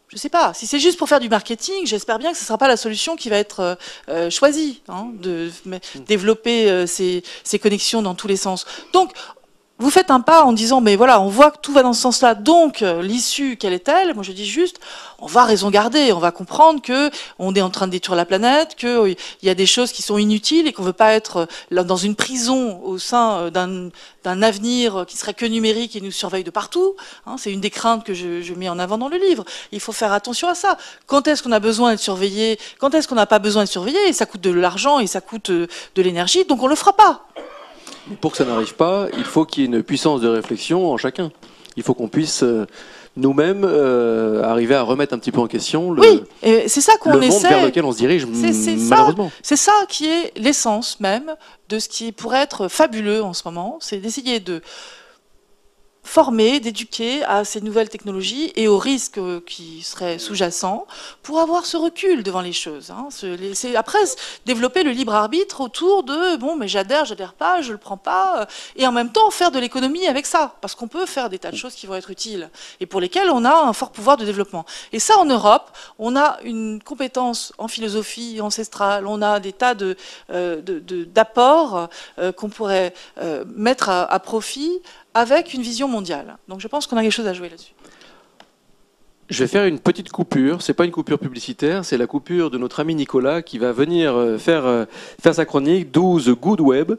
[0.08, 0.52] Je ne sais pas.
[0.54, 2.76] Si c'est juste pour faire du marketing, j'espère bien que ce ne sera pas la
[2.76, 5.50] solution qui va être euh, choisie, hein, de
[6.06, 8.66] développer ces, ces, connexions dans tous les sens.
[8.92, 9.12] Donc,
[9.82, 12.00] vous faites un pas en disant, mais voilà, on voit que tout va dans ce
[12.02, 14.14] sens-là, donc euh, l'issue, quelle est-elle?
[14.14, 14.78] Moi, je dis juste,
[15.18, 18.24] on va raison garder, on va comprendre que on est en train de détruire la
[18.24, 21.14] planète, qu'il euh, y a des choses qui sont inutiles et qu'on ne veut pas
[21.14, 23.90] être euh, dans une prison au sein d'un
[24.24, 26.94] avenir qui serait que numérique et nous surveille de partout.
[27.26, 27.34] Hein.
[27.36, 29.44] C'est une des craintes que je, mets en avant dans le livre.
[29.72, 30.78] Il faut faire attention à ça.
[31.06, 32.58] Quand est-ce qu'on a besoin d'être surveillé?
[32.78, 33.98] Quand est-ce qu'on n'a pas besoin d'être surveillé?
[34.06, 37.26] Et ça coûte de l'argent et ça coûte de l'énergie, donc on le fera pas.
[38.20, 40.96] Pour que ça n'arrive pas, il faut qu'il y ait une puissance de réflexion en
[40.96, 41.30] chacun.
[41.76, 42.66] Il faut qu'on puisse euh,
[43.16, 46.96] nous-mêmes euh, arriver à remettre un petit peu en question le, Oui, et c'est ça
[46.98, 48.96] qu'on le monde vers lequel on se dirige, C'est- c'est ça.
[48.96, 49.30] malheureusement.
[49.42, 51.34] C'est ça qui est l'essence même
[51.68, 54.60] de ce qui pourrait être fabuleux en ce moment, c'est d'essayer de
[56.04, 60.86] former, d'éduquer à ces nouvelles technologies et aux risques euh, qui seraient sous-jacents
[61.22, 62.90] pour avoir ce recul devant les choses.
[62.90, 63.08] hein.
[63.76, 64.00] Après,
[64.44, 68.40] développer le libre arbitre autour de bon, mais j'adhère, j'adhère pas, je le prends pas,
[68.42, 71.38] euh, et en même temps faire de l'économie avec ça, parce qu'on peut faire des
[71.38, 74.16] tas de choses qui vont être utiles et pour lesquelles on a un fort pouvoir
[74.16, 74.66] de développement.
[74.92, 79.74] Et ça, en Europe, on a une compétence en philosophie ancestrale, on a des tas
[79.74, 79.96] de,
[80.30, 80.60] euh,
[81.14, 81.88] d'apports
[82.36, 82.92] qu'on pourrait
[83.46, 84.80] mettre à profit
[85.14, 86.36] avec une vision mondiale.
[86.48, 87.74] Donc je pense qu'on a quelque chose à jouer là-dessus.
[89.30, 90.60] Je vais faire une petite coupure.
[90.60, 94.14] C'est pas une coupure publicitaire, c'est la coupure de notre ami Nicolas qui va venir
[94.14, 94.84] euh, faire, euh,
[95.20, 96.92] faire sa chronique 12 Good Web.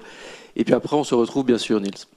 [0.55, 2.07] Et puis après, on se retrouve bien sûr, Nils.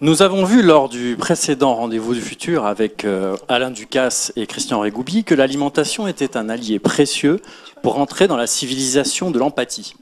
[0.00, 4.78] Nous avons vu lors du précédent rendez-vous du futur avec euh, Alain Ducasse et Christian
[4.78, 7.40] Régoubi que l'alimentation était un allié précieux
[7.82, 9.96] pour entrer dans la civilisation de l'empathie.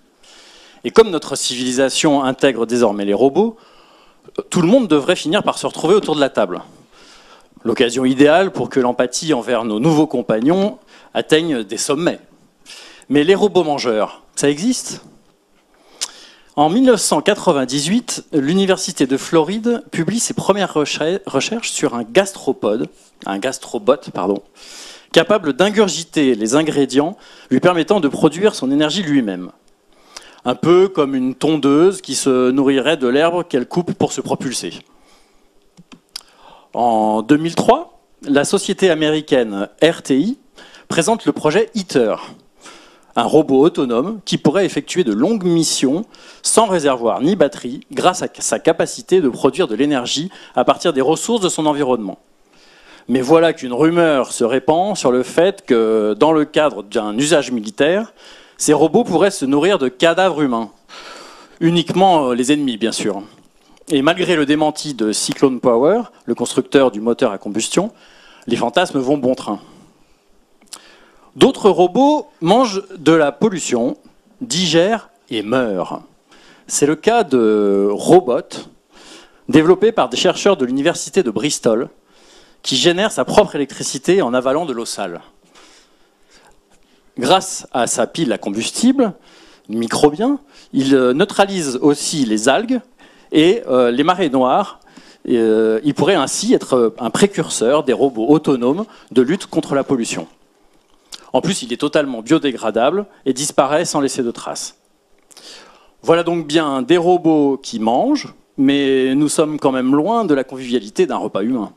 [0.85, 3.57] Et comme notre civilisation intègre désormais les robots,
[4.39, 6.61] euh, tout le monde devrait finir par se retrouver autour de la table.
[7.65, 10.77] L'occasion idéale pour que l'empathie envers nos nouveaux compagnons
[11.15, 12.21] atteigne des sommets.
[13.09, 15.01] Mais les robots mangeurs, ça existe?
[16.57, 22.89] En 1998, l'Université de Floride publie ses premières recher- recherches sur un gastropode,
[23.27, 24.43] un gastrobot, pardon,
[25.13, 27.17] capable d'ingurgiter les ingrédients
[27.51, 29.51] lui permettant de produire son énergie lui-même.
[30.47, 34.73] Un peu comme une tondeuse qui se nourrirait de l'herbe qu'elle coupe pour se propulser.
[36.73, 40.39] En 2003, la société américaine RTI
[40.89, 42.17] présente le projet ITER,
[43.17, 46.05] un robot autonome qui pourrait effectuer de longues missions
[46.43, 51.01] sans réservoir ni batterie grâce à sa capacité de produire de l'énergie à partir des
[51.01, 52.19] ressources de son environnement.
[53.09, 57.53] Mais voilà qu'une rumeur se répand sur le fait que dans le cadre d'un usage
[57.53, 58.13] militaire,
[58.59, 60.71] ces robots pourraient se nourrir de cadavres humains.
[61.61, 63.23] Uniquement euh, les ennemis, bien sûr.
[63.89, 67.93] Et malgré le démenti de Cyclone Power, le constructeur du moteur à combustion,
[68.47, 69.61] les fantasmes vont bon train.
[71.37, 73.99] D'autres robots mangent de la pollution,
[74.41, 76.03] digèrent et meurent.
[76.67, 78.41] C'est le cas de Robot,
[79.51, 81.91] développé par des chercheurs de l'université de Bristol,
[82.63, 85.21] qui génère sa propre électricité en avalant de l'eau sale.
[87.19, 89.13] Grâce à sa pile à combustible,
[89.69, 90.41] microbien,
[90.73, 92.81] il euh, neutralise aussi les algues
[93.31, 94.81] et euh, les marées noires.
[95.29, 100.27] Euh, il pourrait ainsi être un précurseur des robots autonomes de lutte contre la pollution.
[101.37, 104.79] En plus, il est totalement biodégradable et disparaît sans laisser de traces.
[106.01, 110.45] Voilà donc bien des robots qui mangent, mais nous sommes quand même loin de la
[110.45, 111.75] convivialité d'un repas humain.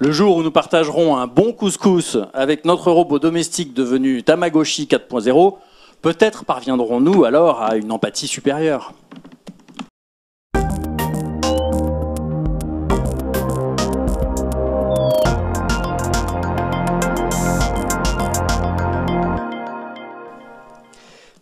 [0.00, 5.54] Le jour où nous partagerons un bon couscous avec notre robot domestique devenu Tamagotchi 4.0,
[6.02, 8.94] peut-être parviendrons-nous alors à une empathie supérieure.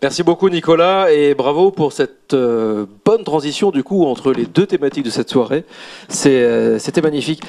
[0.03, 4.67] Merci beaucoup Nicolas et bravo pour cette euh, bonne transition du coup entre les deux
[4.67, 5.65] thématiques de cette soirée.
[6.27, 7.41] Euh, C'était magnifique.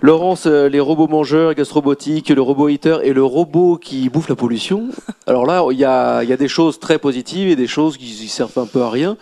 [0.00, 4.34] Laurence, euh, les robots mangeurs, gastrobotiques, le robot eater et le robot qui bouffe la
[4.34, 4.88] pollution.
[5.26, 7.98] Alors là, il y a, il y a des choses très positives et des choses
[7.98, 9.18] qui qui servent un peu à rien.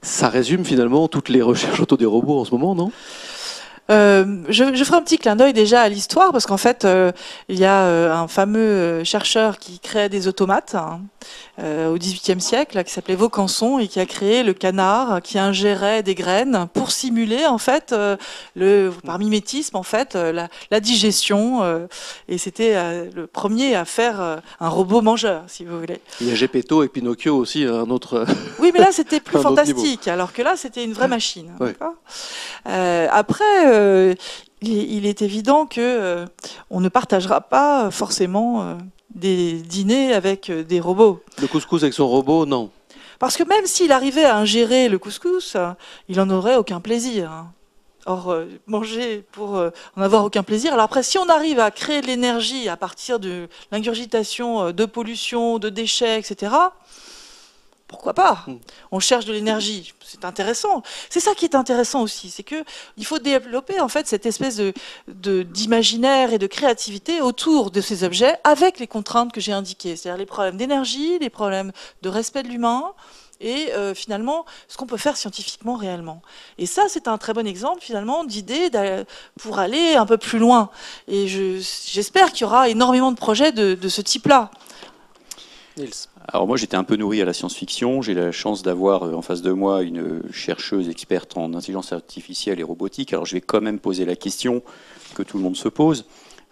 [0.00, 2.92] Ça résume finalement toutes les recherches autour des robots en ce moment, non?
[3.90, 7.12] Euh, je, je ferai un petit clin d'œil déjà à l'histoire parce qu'en fait, euh,
[7.48, 11.00] il y a euh, un fameux chercheur qui créait des automates hein,
[11.58, 16.14] au XVIIIe siècle, qui s'appelait Vaucanson et qui a créé le canard qui ingérait des
[16.14, 17.94] graines pour simuler en fait
[18.56, 21.62] le par mimétisme en fait la, la digestion
[22.28, 26.00] et c'était le premier à faire un robot mangeur, si vous voulez.
[26.20, 28.24] Il y a Gepetto et Pinocchio aussi, un autre.
[28.58, 31.50] Oui, mais là, c'était plus fantastique, alors que là, c'était une vraie machine.
[31.60, 31.74] Ouais.
[33.10, 34.14] après, euh,
[34.62, 36.26] il, est- il est évident que euh,
[36.70, 38.74] on ne partagera pas forcément euh,
[39.14, 41.22] des dîners avec des robots.
[41.40, 42.70] Le couscous avec son robot, non.
[43.18, 45.56] Parce que même s'il arrivait à ingérer le couscous,
[46.08, 47.30] il en aurait aucun plaisir.
[47.30, 47.50] hein.
[48.06, 49.54] Or, manger pour
[49.96, 50.74] en avoir aucun plaisir.
[50.74, 55.58] Alors après, si on arrive à créer de l'énergie à partir de l'ingurgitation de pollution,
[55.58, 56.52] de déchets, etc.,
[57.94, 58.54] pourquoi pas Mm.
[58.92, 60.82] On cherche de l'énergie, c'est intéressant.
[61.10, 62.64] C'est ça qui est intéressant aussi, c'est que
[62.96, 64.72] il faut développer en fait cette espèce de
[65.42, 70.18] d'imaginaire et de créativité autour de ces objets avec les contraintes que j'ai indiquées, c'est-à-dire
[70.18, 72.92] les problèmes d'énergie, les problèmes de respect de l'humain
[73.40, 76.22] et euh, finalement ce qu'on peut faire scientifiquement réellement.
[76.58, 79.04] Et ça, c'est un très bon exemple finalement d'idée d'a-
[79.40, 80.70] pour aller un peu plus loin.
[81.08, 84.50] Et je- j'espère qu'il y aura énormément de projets de, de ce type-là.
[86.26, 89.20] Alors moi j'étais un peu nourri à la science-fiction, j'ai la chance d'avoir euh, en
[89.20, 93.60] face de moi une chercheuse experte en intelligence artificielle et robotique, alors je vais quand
[93.60, 94.62] même poser la question
[95.14, 96.06] que tout le monde se pose.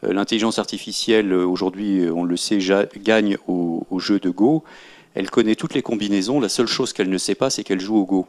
[0.04, 2.58] Euh, L'intelligence artificielle euh, aujourd'hui, on le sait,
[2.98, 4.62] gagne au, jeu de Go,
[5.14, 7.96] elle connaît toutes les combinaisons, la seule chose qu'elle ne sait pas c'est qu'elle joue
[7.96, 8.26] au Go.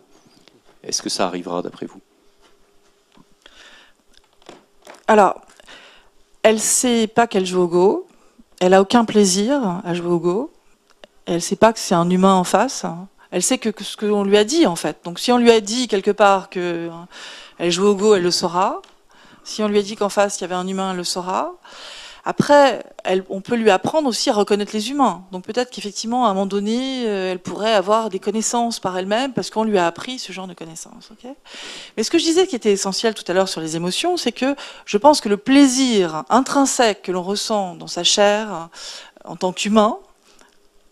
[0.82, 2.00] Est-ce que ça arrivera d'après vous?
[5.08, 5.42] Alors,
[6.42, 8.08] elle sait pas qu'elle joue au Go.
[8.62, 10.53] Elle a aucun plaisir à jouer au Go.
[11.26, 12.86] Elle sait pas que c'est un humain en face.
[13.32, 14.98] Elle sait que, ce qu'on lui a dit en fait.
[15.04, 17.08] Donc si on lui a dit quelque part que hein,
[17.58, 18.82] elle joue au Go, elle le saura.
[19.44, 21.56] Si on lui a dit qu'en face il y avait un humain, elle le saura.
[22.26, 22.86] Après,
[23.30, 25.26] on peut lui apprendre aussi à reconnaître les humains.
[25.34, 29.34] Donc peut-être qu'effectivement, à un moment donné, euh, elle pourrait avoir des connaissances par elle-même
[29.34, 31.10] parce qu'on lui a appris ce genre de connaissances.
[31.98, 34.32] Mais ce que je disais qui était essentiel tout à l'heure sur les émotions, c'est
[34.32, 34.56] que
[34.86, 38.70] je pense que le plaisir intrinsèque que l'on ressent dans sa chair
[39.26, 39.98] en tant qu'humain,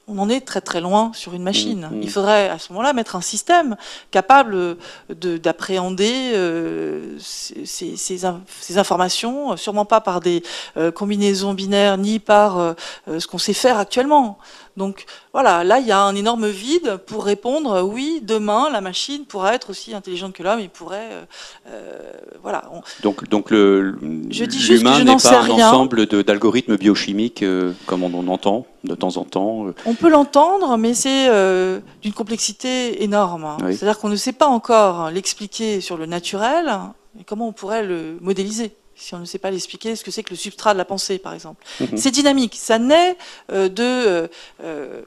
[0.08, 1.88] on en est très très loin sur une machine.
[1.92, 2.02] Mmh, mmh.
[2.04, 3.78] Il faudrait à ce moment-là mettre un système
[4.10, 4.78] capable
[5.10, 10.44] de- d'appréhender euh, ces, ces- ces in- ces informations, euh, sûrement pas par des
[10.78, 12.74] euh, combinaisons binaires ni par euh,
[13.08, 14.38] euh, ce qu'on sait faire actuellement.
[14.78, 18.80] Donc voilà, là il y a un énorme vide pour répondre euh, oui, demain la
[18.82, 21.22] machine pourra être aussi intelligente que l'homme, il pourrait euh,
[21.70, 22.64] euh, voilà.
[22.74, 23.98] On- Donc, donc le,
[24.30, 25.68] Je dis l'humain n'est sais pas un rien.
[25.68, 29.66] ensemble d'algorithmes biochimiques euh, comme on en entend de temps en temps.
[29.86, 33.44] On peut l'entendre, mais c'est euh, d'une complexité énorme.
[33.46, 33.58] hein.
[33.64, 33.76] Oui.
[33.76, 36.72] C'est-à-dire qu'on ne sait pas encore l'expliquer sur le naturel,
[37.20, 40.24] et comment on pourrait le modéliser si on ne sait pas l'expliquer, ce que c'est
[40.24, 41.66] que le substrat de la pensée, par exemple.
[41.80, 41.98] Mhm.
[41.98, 43.18] C'est dynamique, ça naît
[43.52, 44.28] euh, de euh,
[44.64, 45.02] euh,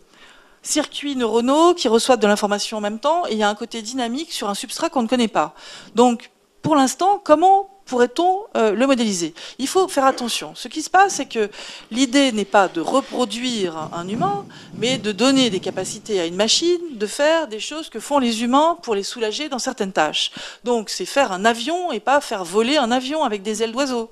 [0.63, 3.83] circuits neuronaux qui reçoivent de l'information en même temps, et il y a un côté
[3.83, 5.55] dynamique sur un substrat qu'on ne connaît pas.
[5.95, 6.31] Donc,
[6.63, 9.35] pour l'instant, comment pourrait-on euh, le modéliser?
[9.59, 10.53] Il faut faire attention.
[10.55, 11.51] Ce qui se passe, c'est que
[11.91, 14.47] l'idée n'est pas de reproduire un humain,
[14.79, 18.43] mais de donner des capacités à une machine de faire des choses que font les
[18.43, 20.31] humains pour les soulager dans certaines tâches.
[20.65, 24.11] Donc, c'est faire un avion et pas faire voler un avion avec des ailes d'oiseau.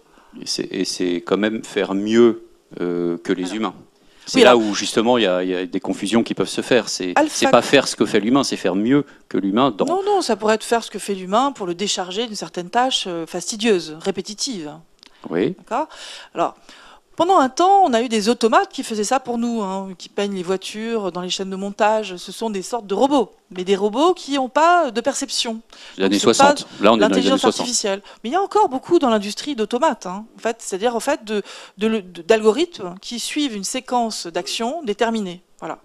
[0.71, 2.45] Et c'est- quand même faire mieux
[2.81, 3.75] euh, que les humains.
[4.27, 6.61] C'est Oui, là alors- où justement il y, y a des confusions qui peuvent se
[6.61, 6.89] faire.
[6.89, 7.15] C'est
[7.51, 9.85] pas faire ce que fait l'humain, c'est faire mieux que l'humain dans.
[9.85, 12.71] Non, non, ça pourrait être faire ce que fait l'humain pour le décharger d'une certaine
[12.71, 14.73] tâche euh, fastidieuse, répétitive.
[15.31, 15.55] Oui.
[15.59, 15.89] D'accord?
[16.35, 16.57] Alors,
[17.25, 20.09] pendant un temps, on a eu des automates qui faisaient ça pour nous, hein, qui
[20.09, 22.17] peignent les voitures dans les chaînes de montage.
[22.17, 25.61] Ce sont des sortes de robots, mais des robots qui n'ont pas de perception.
[25.99, 26.67] Les années c'est pas 60.
[26.81, 27.61] Là on est dans les années L'intelligence 60.
[27.61, 28.03] artificielle.
[28.25, 31.25] Mais il y a encore beaucoup dans l'industrie d'automates, hein, en fait, c'est-à-dire en fait
[31.25, 31.43] de-
[31.79, 35.45] de le- de- d'algorithmes qui suivent une séquence d'actions déterminée.
[35.61, 35.79] Voilà.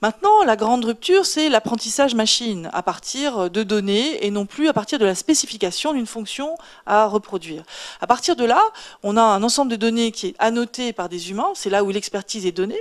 [0.00, 4.72] Maintenant, la grande rupture, c'est l'apprentissage machine à partir de données et non plus à
[4.72, 6.56] partir de la spécification d'une fonction
[6.86, 7.64] à reproduire.
[8.00, 8.62] À partir de là,
[9.02, 11.90] on a un ensemble de données qui est annoté par des humains, c'est là où
[11.90, 12.80] l'expertise est donnée.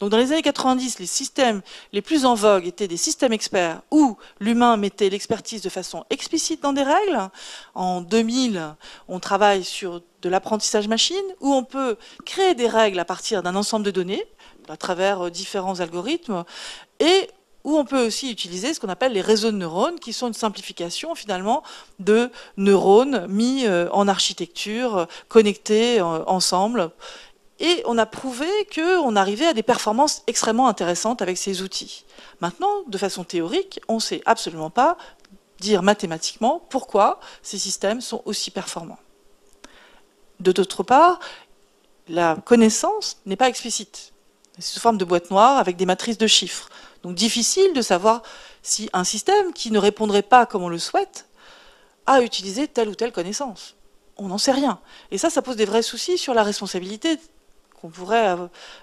[0.00, 1.62] Donc dans les années 90, les systèmes
[1.94, 6.62] les plus en vogue étaient des systèmes experts où l'humain mettait l'expertise de façon explicite
[6.62, 7.30] dans des règles.
[7.74, 8.74] En 2000,
[9.08, 11.96] on travaille sur de l'apprentissage machine où on peut
[12.26, 14.26] créer des règles à partir d'un ensemble de données
[14.68, 16.44] à travers euh, différents algorithmes
[16.98, 17.28] et
[17.64, 20.34] où on peut aussi utiliser ce qu'on appelle les réseaux de neurones, qui sont une
[20.34, 21.62] simplification finalement
[21.98, 26.90] de neurones mis euh, en architecture, euh, connectés ensemble.
[27.58, 32.06] Et on a prouvé qu'on arrivait à des performances extrêmement intéressantes avec ces outils.
[32.40, 34.96] Maintenant, de façon théorique, on ne sait absolument pas
[35.58, 38.98] dire mathématiquement pourquoi ces systèmes sont aussi performants.
[40.40, 41.20] De d'autre part,
[42.08, 44.09] la connaissance n'est pas explicite.
[44.60, 46.68] Sous forme de boîte noire avec des matrices de chiffres.
[47.02, 48.22] Donc difficile de savoir
[48.62, 51.26] si un système qui ne répondrait pas comme on le souhaite
[52.06, 53.74] a utilisé telle ou telle connaissance.
[54.16, 54.80] On n'en sait rien.
[55.10, 57.18] Et ça, ça pose des vrais soucis sur la responsabilité
[57.80, 58.36] qu'on pourrait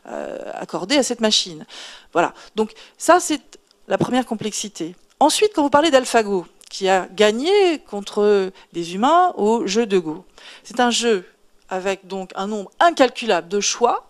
[0.08, 1.66] euh, accorder à cette machine.
[2.14, 2.34] Voilà.
[2.56, 4.96] Donc ça, c'est la première complexité.
[5.20, 10.26] Ensuite, quand vous parlez d'AlphaGo, qui a gagné contre des humains au jeu de Go,
[10.64, 11.26] c'est un jeu
[11.70, 14.07] avec donc un nombre incalculable de choix,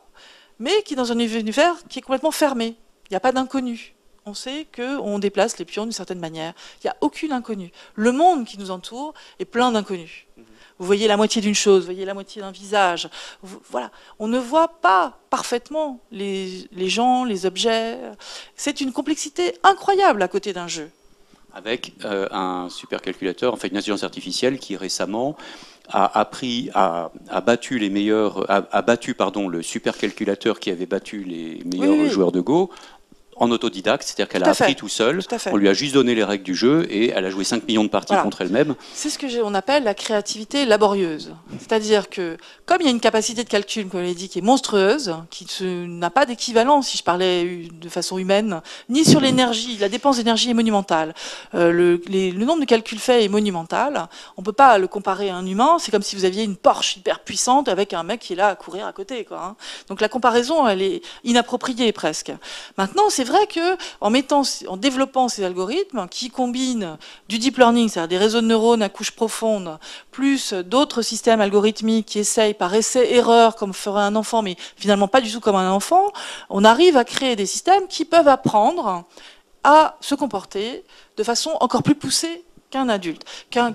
[0.60, 2.76] mais qui est dans un univers qui est complètement fermé.
[3.10, 3.94] Il n'y a pas d'inconnu.
[4.26, 6.54] on sait qu'on déplace les pions d'une certaine manière.
[6.84, 7.72] Il n'y a aucune inconnue.
[7.96, 10.28] Le monde qui nous entoure est plein d'inconnus.
[10.80, 13.10] Vous voyez la moitié d'une chose, vous voyez la moitié d'un visage.
[13.42, 17.98] voilà, on ne voit pas parfaitement les, gens, les objets.
[18.56, 20.92] C'est une complexité incroyable à côté d'un jeu.
[21.54, 25.36] Avec euh, un supercalculateur, en fait une intelligence artificielle qui récemment
[25.90, 27.12] a appris, a,
[27.46, 32.42] battu les meilleurs, a, battu pardon le supercalculateur qui avait battu les meilleurs joueurs de
[32.42, 32.70] Go
[33.40, 35.20] en autodidacte, c'est-à-dire qu'elle a appris tout seul.
[35.52, 37.84] on lui a juste donné les règles du jeu et elle a joué 5 millions
[37.84, 38.76] de parties contre elle-même.
[38.94, 41.34] C'est ce que on appelle la créativité laborieuse.
[41.60, 44.40] C'est-à-dire que comme il y a une capacité de calcul, comme on l'a dit, qui
[44.40, 49.78] est monstrueuse, qui n'a pas d'équivalent, si je parlais de façon humaine, ni sur l'énergie,
[49.78, 51.14] la dépense d'énergie est monumentale.
[51.56, 54.08] Euh, le, le, nombre de calculs faits est monumental.
[54.38, 55.78] On ne peut pas le comparer à un humain.
[55.80, 58.50] C'est comme si vous aviez une Porsche hyper puissante avec un mec qui est là
[58.50, 59.26] à courir à côté.
[59.26, 59.56] Quoi, hein.
[59.90, 62.32] Donc la comparaison, elle est inappropriée presque.
[62.78, 66.98] Maintenant, c'est vrai que en mettant, en développant ces algorithmes qui combinent
[67.30, 69.78] du deep learning, c'est-à-dire des réseaux de neurones à couche profonde,
[70.12, 75.22] plus d'autres systèmes algorithmiques qui essayent par essai-erreur, comme ferait un enfant, mais finalement pas
[75.22, 76.12] du tout comme un enfant,
[76.50, 79.06] on arrive à créer des systèmes qui peuvent apprendre
[79.64, 80.84] à se comporter
[81.18, 83.72] de façon encore plus poussée qu'un adulte, qu'un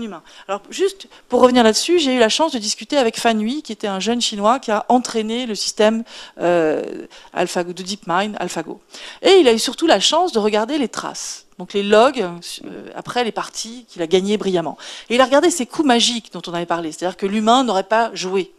[0.00, 0.22] humain.
[0.48, 3.72] Alors juste pour revenir là-dessus, j'ai eu la chance de discuter avec Fan Hui, qui
[3.72, 6.04] était un jeune chinois qui a entraîné le système
[6.40, 8.80] euh, AlphaGo, de DeepMind AlphaGo.
[9.22, 11.46] Et il a eu surtout la chance de regarder les traces.
[11.58, 14.76] Donc les logs, euh, après les parties qu'il a gagnées brillamment.
[15.08, 17.82] Et il a regardé ces coups magiques dont on avait parlé, c'est-à-dire que l'humain n'aurait
[17.82, 18.52] pas joué.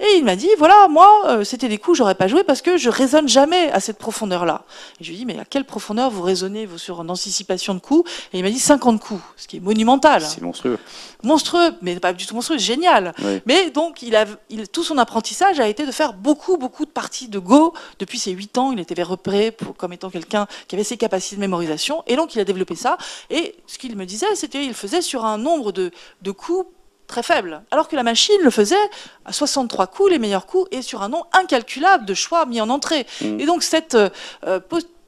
[0.00, 2.76] Et il m'a dit, voilà, moi, euh, c'était des coups, j'aurais pas joué parce que
[2.76, 4.62] je raisonne jamais à cette profondeur-là.
[5.00, 7.74] Et je lui ai dit, mais à quelle profondeur vous raisonnez vous, sur une anticipation
[7.74, 8.08] de coups?
[8.32, 10.22] Et il m'a dit 50 coups, ce qui est monumental.
[10.22, 10.78] C'est monstrueux.
[11.24, 13.12] Monstrueux, mais pas du tout monstrueux, génial.
[13.44, 16.90] Mais donc, il a, il, tout son apprentissage a été de faire beaucoup, beaucoup de
[16.90, 17.74] parties de Go.
[17.98, 21.34] Depuis ses 8 ans, il était repéré pour, comme étant quelqu'un qui avait ses capacités
[21.36, 22.04] de mémorisation.
[22.06, 22.98] Et donc, il a développé ça.
[23.30, 25.90] Et ce qu'il me disait, c'était qu'il faisait sur un nombre de,
[26.22, 26.66] de coups
[27.08, 27.62] très faible.
[27.72, 28.76] Alors que la machine le faisait
[29.24, 32.68] à 63 coups, les meilleurs coups, et sur un nombre incalculable de choix mis en
[32.68, 33.06] entrée.
[33.20, 33.40] Mm.
[33.40, 34.60] Et donc cette euh,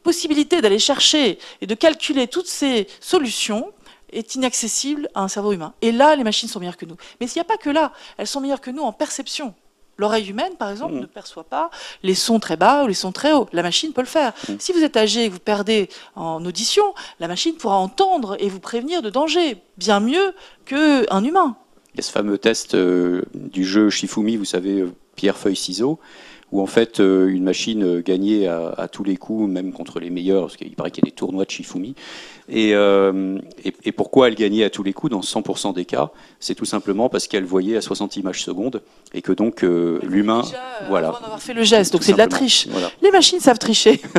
[0.03, 3.73] possibilité d'aller chercher et de calculer toutes ces solutions
[4.13, 5.73] est inaccessible à un cerveau humain.
[5.83, 6.97] Et là, les machines sont meilleures que nous.
[7.21, 9.55] Mais il n'y a pas que là, elles sont meilleures que nous en perception.
[9.99, 11.01] L'oreille humaine, par exemple, mm.
[11.01, 11.71] ne perçoit pas
[12.03, 13.47] les sons très bas ou les sons très hauts.
[13.53, 14.33] La machine peut le faire.
[14.49, 14.55] Mm.
[14.59, 18.49] Si vous êtes âgé et que vous perdez en audition, la machine pourra entendre et
[18.49, 20.35] vous prévenir de danger bien mieux
[20.65, 21.57] qu'un humain.
[21.95, 25.57] Il y a ce fameux test euh, du jeu Shifumi, vous savez, euh, pierre, feuille,
[25.57, 25.99] ciseaux,
[26.53, 30.11] où en fait euh, une machine gagnait à, à, tous les coups, même contre les
[30.11, 31.95] meilleurs, parce qu'il paraît qu'il y a des tournois de Shifumi.
[32.53, 36.11] Euh, et, et, pourquoi elle gagnait à tous les coups dans 100% des cas?
[36.41, 38.83] C'est tout simplement parce qu'elle voyait à 60 images secondes
[39.15, 40.43] et que donc euh, l'humain,
[40.89, 42.67] voilà, avant d'avoir fait le geste, donc c'est de la triche.
[43.03, 44.01] Les machines savent tricher.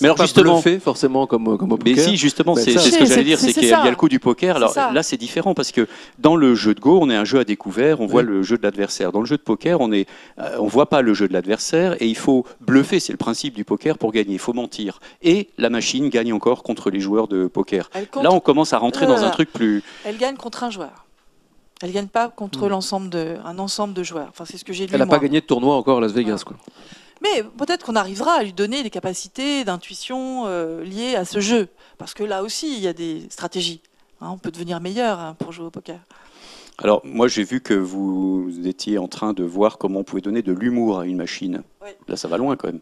[0.00, 1.96] mais alors justement, fait forcément comme comme au poker.
[1.96, 4.20] Mais si justement, c'est ce que j'allais dire, c'est qu'il y, a le coup du
[4.20, 4.56] poker.
[4.56, 5.86] Alors là, c'est différent parce que
[6.18, 8.58] dans le jeu de Go, on est un jeu à découvert, on voit le jeu
[8.58, 9.12] de l'adversaire.
[9.12, 10.06] Dans le jeu de poker, on est,
[10.58, 13.00] on voit pas le jeu de l'adversaire et il faut bluffer.
[13.00, 14.34] C'est le principe du poker pour gagner.
[14.34, 15.00] Il faut mentir.
[15.22, 17.90] Et la machine gagne encore contre les joueurs de poker.
[18.22, 19.82] Là, on commence à rentrer dans un truc plus.
[20.04, 21.06] Elle gagne contre un joueur.
[21.82, 22.70] Elle gagne pas contre hmm.
[22.70, 24.28] l'ensemble de un ensemble de joueurs.
[24.30, 24.92] Enfin, c'est ce que j'ai lu.
[24.94, 26.56] Elle n'a pas gagné de tournoi encore à Las Vegas, quoi.
[27.34, 31.68] Mais peut-être qu'on arrivera à lui donner des capacités d'intuition euh, liées à ce jeu,
[31.98, 33.80] parce que là aussi, il y a des stratégies.
[34.20, 35.98] Hein, on peut devenir meilleur hein, pour jouer au poker.
[36.78, 40.42] Alors, moi, j'ai vu que vous étiez en train de voir comment on pouvait donner
[40.42, 41.62] de l'humour à une machine.
[42.06, 42.80] Là, ça va loin quand même.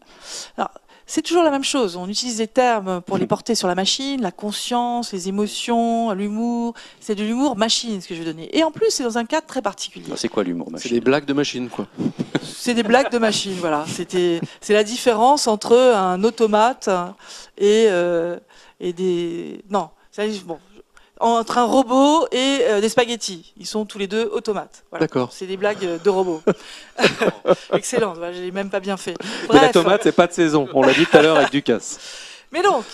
[0.57, 0.71] Alors,
[1.07, 1.95] c'est toujours la même chose.
[1.95, 6.73] On utilise des termes pour les porter sur la machine, la conscience, les émotions, l'humour.
[6.99, 8.55] C'est de l'humour machine, ce que je vais donner.
[8.57, 10.11] Et en plus, c'est dans un cadre très particulier.
[10.15, 11.87] C'est quoi l'humour machine C'est des blagues de machine, quoi.
[12.43, 13.85] C'est des blagues de machine, voilà.
[13.87, 16.89] C'était, c'est la différence entre un automate
[17.57, 18.37] et, euh,
[18.79, 19.63] et des.
[19.69, 19.89] Non,
[20.45, 20.57] bon,
[21.19, 23.53] entre un robot et euh, des spaghettis.
[23.57, 24.83] Ils sont tous les deux automates.
[24.99, 25.29] D'accord.
[25.31, 26.41] C'est des blagues de robots.
[27.73, 29.15] Excellent, j'ai même pas bien fait.
[29.51, 30.67] Mais la tomate, c'est pas de saison.
[30.73, 31.99] On l'a dit tout à l'heure avec Ducasse.
[32.51, 32.85] Mais donc,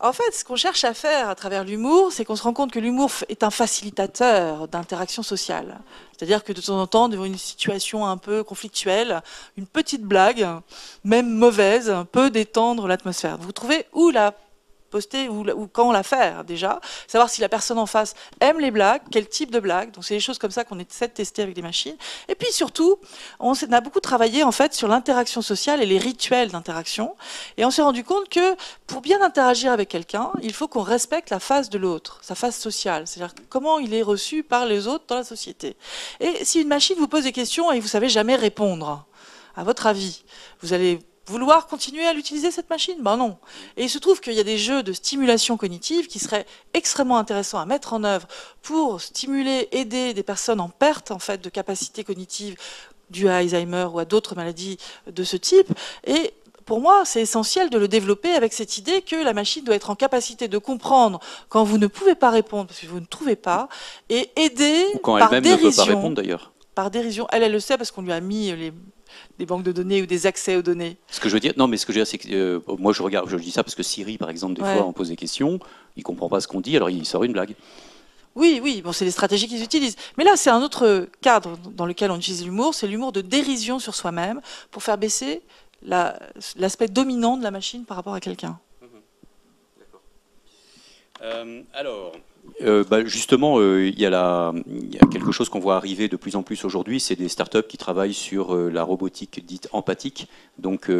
[0.00, 2.70] en fait, ce qu'on cherche à faire à travers l'humour, c'est qu'on se rend compte
[2.70, 5.80] que l'humour est un facilitateur d'interaction sociale.
[6.16, 9.22] C'est-à-dire que de temps en temps, devant une situation un peu conflictuelle,
[9.56, 10.46] une petite blague,
[11.02, 13.38] même mauvaise, peut détendre l'atmosphère.
[13.38, 14.34] Vous trouvez où la
[14.88, 19.02] poster ou, quand la faire déjà, savoir si la personne en face aime les blagues,
[19.10, 19.90] quel type de blagues.
[19.92, 21.96] Donc c'est des choses comme ça qu'on essaie de tester avec des machines.
[22.28, 22.98] Et puis surtout,
[23.38, 27.16] on a beaucoup travaillé en fait sur l'interaction sociale et les rituels d'interaction.
[27.56, 31.30] Et on s'est rendu compte que pour bien interagir avec quelqu'un, il faut qu'on respecte
[31.30, 35.04] la face de l'autre, sa face sociale, c'est-à-dire comment il est reçu par les autres
[35.08, 35.76] dans la société.
[36.20, 39.04] Et si une machine vous pose des questions et vous savez jamais répondre,
[39.56, 40.22] à votre avis,
[40.62, 42.96] vous allez vouloir continuer à l'utiliser cette machine?
[43.00, 43.36] Ben non.
[43.76, 47.18] Et il se trouve qu'il y a des jeux de stimulation cognitive qui seraient extrêmement
[47.18, 48.26] intéressants à mettre en œuvre
[48.62, 52.56] pour stimuler, aider des personnes en perte en fait de capacité cognitive
[53.10, 55.68] due à Alzheimer ou à d'autres maladies de ce type.
[56.06, 56.34] Et
[56.66, 59.88] pour moi, c'est essentiel de le développer avec cette idée que la machine doit être
[59.88, 61.18] en capacité de comprendre
[61.48, 63.68] quand vous ne pouvez pas répondre parce que vous ne trouvez pas
[64.10, 65.84] et aider Ou quand par elle-même ne peut pas dérision.
[65.96, 66.52] répondre d'ailleurs.
[66.74, 67.26] par dérision.
[67.32, 68.72] Elle, elle le sait parce qu'on lui a mis les,
[69.38, 70.96] des banques de données ou des accès aux données.
[71.08, 72.60] Ce que je veux dire, non, mais ce que je veux dire, c'est que euh,
[72.78, 74.74] moi je regarde, je dis ça parce que Siri, par exemple, des Ouais.
[74.74, 75.58] fois, on pose des questions,
[75.96, 77.54] il comprend pas ce qu'on dit, alors il sort une blague.
[78.34, 79.96] Oui, oui, bon, c'est les stratégies qu'ils utilisent.
[80.16, 83.78] Mais là, c'est un autre cadre dans lequel on utilise l'humour, c'est l'humour de dérision
[83.78, 85.42] sur soi-même pour faire baisser
[85.82, 86.18] la-
[86.56, 88.58] l'aspect dominant de la machine par rapport à quelqu'un.
[91.22, 92.12] Euh, alors,
[92.62, 94.52] euh, bah, justement, euh, il y, a
[95.10, 98.14] quelque chose qu'on voit arriver de plus en plus aujourd'hui, c'est des startups qui travaillent
[98.14, 100.28] sur euh, la robotique dite empathique,
[100.58, 100.90] donc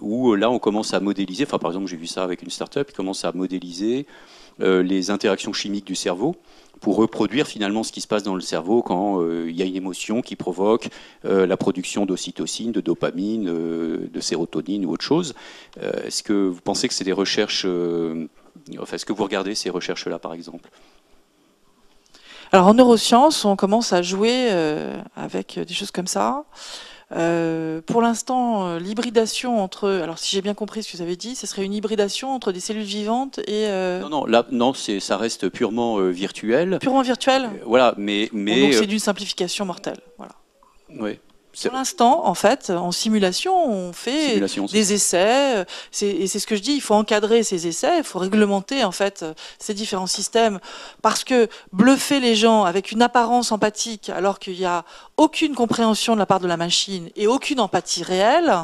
[0.00, 1.44] où là on commence à modéliser.
[1.44, 4.06] Enfin, par exemple, j'ai vu ça avec une startup qui commence à modéliser
[4.60, 6.34] les interactions chimiques du cerveau
[6.80, 9.76] pour reproduire finalement ce qui se passe dans le cerveau quand il y a une
[9.76, 10.88] émotion qui provoque
[11.22, 15.34] la production d'ocytocine, de dopamine, de sérotonine ou autre chose.
[15.80, 17.66] Est-ce que vous pensez que c'est des recherches
[18.80, 20.68] Enfin, est-ce que vous regardez ces recherches-là, par exemple?
[22.52, 26.44] Alors en neurosciences, on commence à jouer euh, avec des choses comme ça.
[27.16, 31.16] Euh, pour l'instant, euh, l'hybridation entre, alors si j'ai bien compris ce que vous avez
[31.16, 34.74] dit, ce serait une hybridation entre des cellules vivantes et euh, Non, non, là, non,
[34.74, 36.78] ça reste purement euh, virtuel.
[36.80, 37.44] purement virtuelles.
[37.46, 39.98] Euh, Voilà, mais, Bon, mais donc euh, c'est d'une simplification mortelle.
[40.18, 40.32] Voilà.
[40.88, 41.20] c'est
[41.62, 44.66] Pour l'instant, en fait, en simulation, on fait simulation.
[44.66, 45.56] des essais.
[45.56, 45.64] euh,
[46.02, 48.92] Et c'est ce que je dis, il faut encadrer ces essais, il faut réglementer en
[48.92, 50.60] fait euh, ces différents systèmes,
[51.02, 54.84] parce que bluffer les gens avec une apparence empathique, alors qu'il n'y a
[55.16, 58.54] aucune compréhension de la part de la machine et aucune empathie réelle,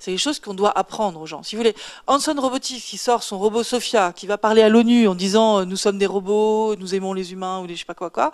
[0.00, 1.42] c'est quelque chose qu'on doit apprendre aux gens.
[1.44, 1.76] Si vous voulez,
[2.08, 5.64] Hanson Robotics qui sort son robot Sophia, qui va parler à l'ONU en disant euh,
[5.64, 8.32] nous sommes des robots, nous aimons les humains ou des je sais pas quoi quoi,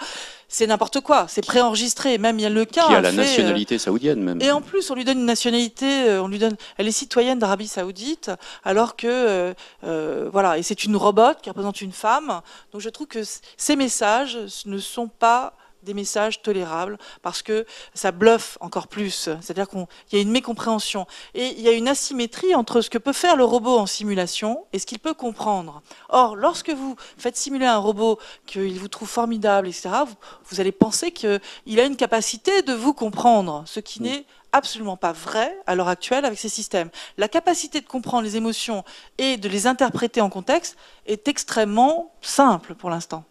[0.49, 2.19] c'est n'importe quoi, c'est préenregistré.
[2.19, 4.41] Même il y a le cas qui a la fait, euh, nationalité saoudienne même.
[4.41, 7.39] et en plus, on lui donne une nationalité, euh, on lui donne, elle est citoyenne
[7.39, 8.31] d'Arabie Saoudite,
[8.65, 12.41] alors que euh, euh, voilà, et c'est une robot qui représente une femme.
[12.73, 13.23] Donc je trouve que
[13.57, 15.55] ces messages ne sont pas
[15.87, 17.64] des messages tolérables parce que
[17.95, 19.30] ça bluffe encore plus.
[19.41, 22.99] C'est-à-dire qu'il y a une mécompréhension et il y a une asymétrie entre ce que
[22.99, 25.82] peut faire le robot en simulation et ce qu'il peut comprendre.
[26.11, 30.16] Or, lorsque vous faites simuler un robot qu'il vous trouve formidable, etc., vous,
[30.51, 35.12] vous allez penser qu'il a une capacité de vous comprendre, ce qui n'est absolument pas
[35.12, 36.91] vrai à l'heure actuelle avec ces systèmes.
[37.18, 38.84] La capacité de comprendre les émotions
[39.18, 40.76] et de les interpréter en contexte
[41.07, 43.24] est extrêmement simple pour l'instant.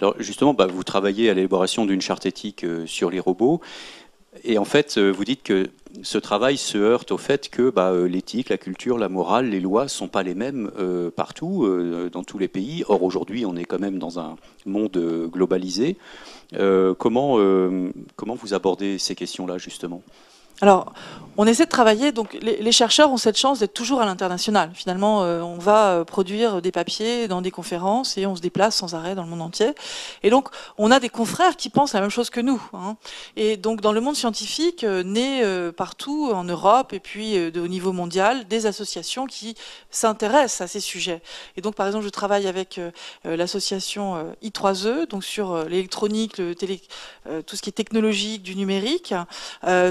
[0.00, 3.60] Alors justement, bah, vous travaillez à l'élaboration d'une charte éthique euh, sur les robots.
[4.44, 5.70] Et en fait, euh, vous dites que
[6.02, 9.58] ce travail se heurte au fait que bah, euh, l'éthique, la culture, la morale, les
[9.58, 10.70] lois ne sont pas les mêmes
[11.16, 11.68] partout,
[12.12, 12.84] dans tous les pays.
[12.88, 14.36] Or, aujourd'hui, on est quand même dans un
[14.66, 15.96] monde globalisé.
[16.98, 17.38] Comment,
[18.16, 20.02] comment vous abordez ces questions-là, justement?
[20.60, 20.92] Alors,
[21.40, 24.72] on essaie de travailler, donc les, chercheurs ont cette chance d'être toujours à l'international.
[24.74, 28.74] Finalement, euh, on va euh, produire des papiers dans des conférences et on se déplace
[28.74, 29.70] sans arrêt dans le monde entier.
[30.24, 30.48] Et donc,
[30.78, 32.60] on a des confrères qui pensent la même chose que nous.
[32.74, 32.96] hein.
[33.36, 37.92] Et donc, dans le monde scientifique, euh, naît partout en Europe et puis au niveau
[37.92, 39.54] mondial des associations qui
[39.92, 41.22] s'intéressent à ces sujets.
[41.56, 42.80] Et donc, par exemple, je travaille avec
[43.24, 46.42] l'association euh, I3E, donc sur l'électronique,
[47.46, 49.14] tout ce qui est technologique, du numérique,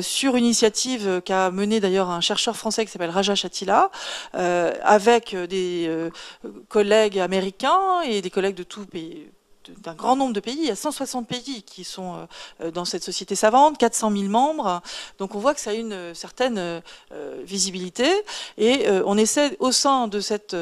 [0.01, 3.91] sur une initiative qu'a menée d'ailleurs un chercheur français qui s'appelle Raja Chatila,
[4.33, 6.09] euh, avec des euh,
[6.67, 9.27] collègues américains et des collègues de tout pays
[9.83, 12.25] d'un grand nombre de pays, il y a 160 pays qui sont euh,
[12.63, 14.81] euh, dans cette société savante, 400 000 membres,
[15.19, 16.81] donc on voit que ça a une euh, certaine
[17.43, 18.09] visibilité,
[18.57, 20.55] et on essaie au sein de cette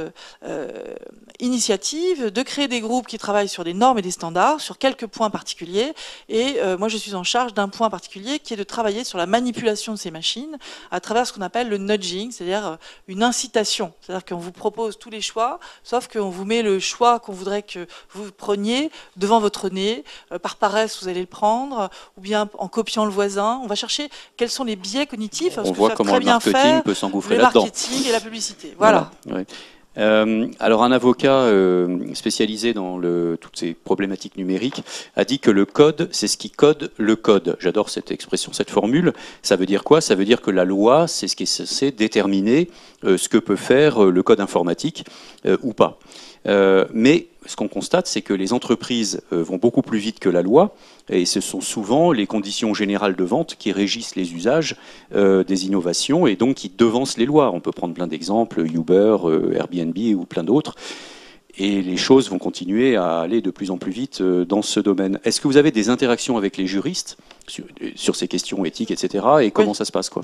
[1.40, 5.08] initiative de créer des groupes qui travaillent sur des normes et des standards, sur quelques
[5.08, 5.94] points particuliers.
[6.30, 9.26] Et moi, je suis en charge d'un point particulier qui est de travailler sur la
[9.26, 10.58] manipulation de ces machines
[10.92, 12.78] à travers ce qu'on appelle le nudging, c'est-à-dire
[13.08, 13.94] une incitation.
[14.02, 17.64] C'est-à-dire qu'on vous propose tous les choix, sauf qu'on vous met le choix qu'on voudrait
[17.64, 20.04] que vous preniez devant votre nez.
[20.32, 23.60] Euh, par paresse, vous allez le prendre, ou bien en copiant le voisin.
[23.64, 26.94] On va chercher quels sont les biais cognitifs, On voit comment le marketing faire peut
[26.94, 27.64] s'engouffrer le là-dedans.
[27.64, 28.76] marketing et la publicité.
[28.78, 29.12] Voilà.
[29.98, 34.84] Euh, alors un avocat euh, spécialisé dans le, toutes ces problématiques numériques
[35.16, 37.56] a dit que le code, c'est ce qui code le code.
[37.60, 39.14] J'adore cette expression, cette formule.
[39.42, 40.02] Ça veut dire quoi?
[40.02, 42.70] Ça veut dire que la loi, c'est ce qui est censé déterminer
[43.04, 45.06] euh, ce que peut faire le code informatique
[45.62, 46.00] ou pas.
[46.94, 50.42] Mais ce qu'on constate, c'est que les entreprises euh, vont beaucoup plus vite que la
[50.42, 50.76] loi,
[51.10, 54.76] et ce sont souvent les conditions générales de vente qui régissent les usages
[55.14, 57.52] euh, des innovations et donc qui devancent les lois.
[57.52, 60.76] On peut prendre plein d'exemples, Uber, euh, Airbnb ou plein d'autres.
[61.58, 65.20] Et les choses vont continuer à aller de plus en plus vite dans ce domaine.
[65.24, 67.16] Est-ce que vous avez des interactions avec les juristes
[67.48, 67.64] sur,
[67.96, 69.26] sur ces questions éthiques, etc.
[69.42, 69.76] Et comment Oui.
[69.76, 70.24] ça se passe quoi?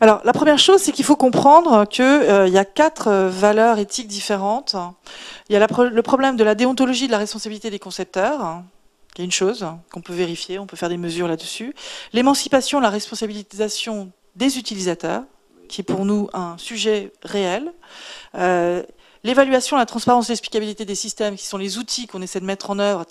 [0.00, 4.08] Alors, la première chose, c'est qu'il faut comprendre qu'il y a quatre euh, valeurs éthiques
[4.08, 4.76] différentes.
[5.48, 8.64] Il y a le problème de la déontologie de la responsabilité des concepteurs, hein,
[9.14, 11.74] qui est une chose qu'on peut vérifier, on peut faire des mesures là-dessus.
[12.12, 15.22] L'émancipation, la responsabilisation des utilisateurs,
[15.66, 17.72] qui est pour nous un sujet réel.
[18.34, 18.82] Euh,
[19.26, 22.78] L'évaluation, la transparence, l'explicabilité des systèmes, qui sont les outils qu'on essaie de mettre en
[22.78, 23.04] œuvre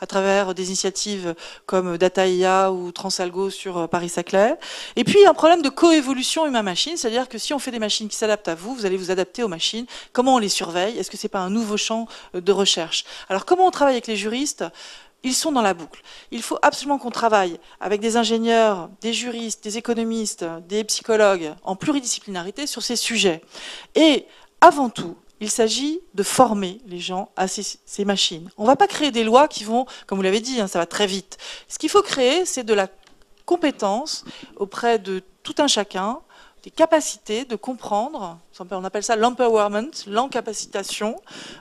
[0.00, 4.58] à, travers des initiatives comme DataIA ou Transalgo sur euh, Paris-Saclay.
[4.96, 8.16] Et puis un problème de coévolution humain-machine, c'est-à-dire que si on fait des machines qui
[8.16, 9.86] s'adaptent à vous, vous allez vous adapter aux machines.
[10.12, 10.98] Comment on les surveille?
[10.98, 13.04] Est-ce que c'est pas un nouveau champ euh, de recherche?
[13.30, 14.66] Alors comment on travaille avec les juristes?
[15.22, 16.02] Ils sont dans la boucle.
[16.32, 21.76] Il faut absolument qu'on travaille avec des ingénieurs, des juristes, des économistes, des psychologues en
[21.76, 23.40] pluridisciplinarité sur ces sujets.
[23.94, 24.26] Et
[24.60, 28.48] avant tout, il s'agit de former les gens à ces, machines.
[28.56, 30.78] On ne va pas créer des lois qui vont, comme vous l'avez dit, hein, ça
[30.78, 31.36] va très vite.
[31.68, 32.88] Ce qu'il faut créer, c'est de la
[33.44, 34.24] compétence
[34.56, 36.20] auprès de tout un chacun,
[36.62, 38.38] des capacités de comprendre,
[38.70, 41.16] on appelle ça l'empowerment, l'encapacitation,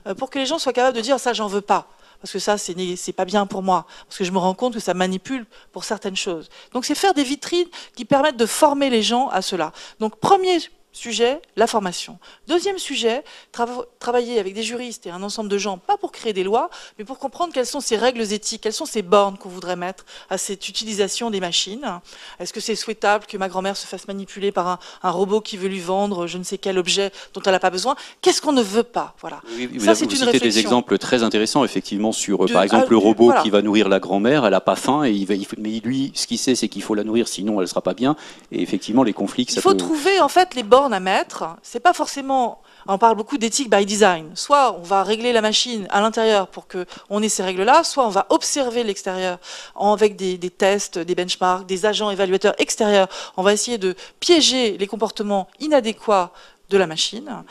[0.06, 1.88] euh, pour que les gens soient capables de dire ça, j'en veux pas.
[2.22, 3.88] Parce que ça, c'est pas bien pour moi.
[4.08, 6.50] Parce que je me rends compte que ça manipule pour certaines choses.
[6.72, 9.72] Donc, c'est faire des vitrines qui permettent de former les gens à cela.
[10.00, 10.60] Donc, premier
[10.94, 12.18] sujet, la formation.
[12.48, 13.24] Deuxième sujet,
[13.54, 16.70] trava- travailler avec des juristes et un ensemble de gens, pas pour créer des lois,
[17.00, 20.06] mais pour comprendre quelles sont ces règles éthiques, quelles sont ces bornes qu'on voudrait mettre
[20.30, 22.00] à cette utilisation des machines.
[22.40, 25.58] Est-ce que c'est souhaitable que ma grand-mère se fasse manipuler par un, un robot qui
[25.58, 27.96] veut lui vendre je ne sais quel objet dont elle n'a pas besoin?
[28.22, 29.16] Qu'est-ce qu'on ne veut pas?
[29.22, 29.42] Voilà.
[29.56, 32.54] Oui, Vous, Ça, c'est vous une citez des exemples très intéressants, effectivement, sur, euh, De-
[32.54, 33.42] par exemple, le robot voilà.
[33.42, 34.46] qui va nourrir la grand-mère.
[34.46, 36.68] Elle n'a pas faim, et il va, il faut- mais lui, ce qu'il sait, c'est
[36.68, 38.16] qu'il faut la nourrir, sinon elle ne sera pas bien.
[38.52, 39.78] Et effectivement, les conflits, que Il ça faut peut...
[39.78, 41.58] trouver en fait les bornes à mettre.
[41.62, 42.62] C'est pas forcément.
[42.88, 44.32] On parle beaucoup d'éthique by design.
[44.36, 48.06] Soit on va régler la machine à l'intérieur pour que on ait ces règles-là, soit
[48.06, 49.38] on va observer l'extérieur
[49.80, 53.08] avec des, tests, des benchmarks, des agents évaluateurs extérieurs.
[53.38, 56.32] On va essayer de piéger les comportements inadéquats
[56.70, 57.44] de la machine.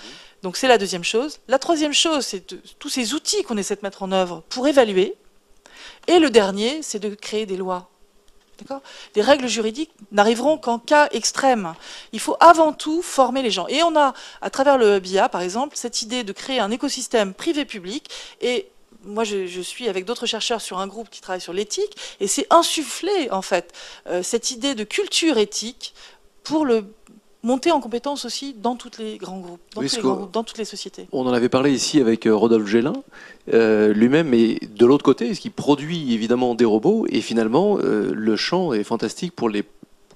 [0.43, 1.39] Donc c'est la deuxième chose.
[1.49, 2.45] La troisième chose, c'est
[2.78, 5.14] tous ces outils qu'on essaie de mettre en œuvre pour évaluer.
[6.07, 7.91] Et le dernier, c'est de créer des lois.
[9.15, 11.75] Les règles juridiques n'arriveront qu'en cas extrême.
[12.13, 13.67] Il faut avant tout former les gens.
[13.69, 17.35] Et on a, à travers le BIA, par exemple, cette idée de créer un écosystème
[17.35, 18.09] privé-public.
[18.41, 18.69] Et
[19.05, 21.97] moi, je, je suis avec d'autres chercheurs sur un groupe qui travaille sur l'éthique.
[22.21, 23.73] Et c'est insuffler, en fait,
[24.09, 25.95] euh, cette idée de culture éthique
[26.43, 26.87] pour le
[27.43, 30.07] monter en compétence aussi dans tous les grands groupes, dans, Oui, tous ce les que-
[30.07, 31.07] grands groupes, dans toutes les sociétés.
[31.12, 32.93] On en avait parlé ici avec euh, Rodolphe Gélin
[33.55, 38.12] euh, lui-même, mais de l'autre côté, ce qui produit évidemment des robots, et finalement, euh,
[38.14, 39.64] le champ est fantastique pour les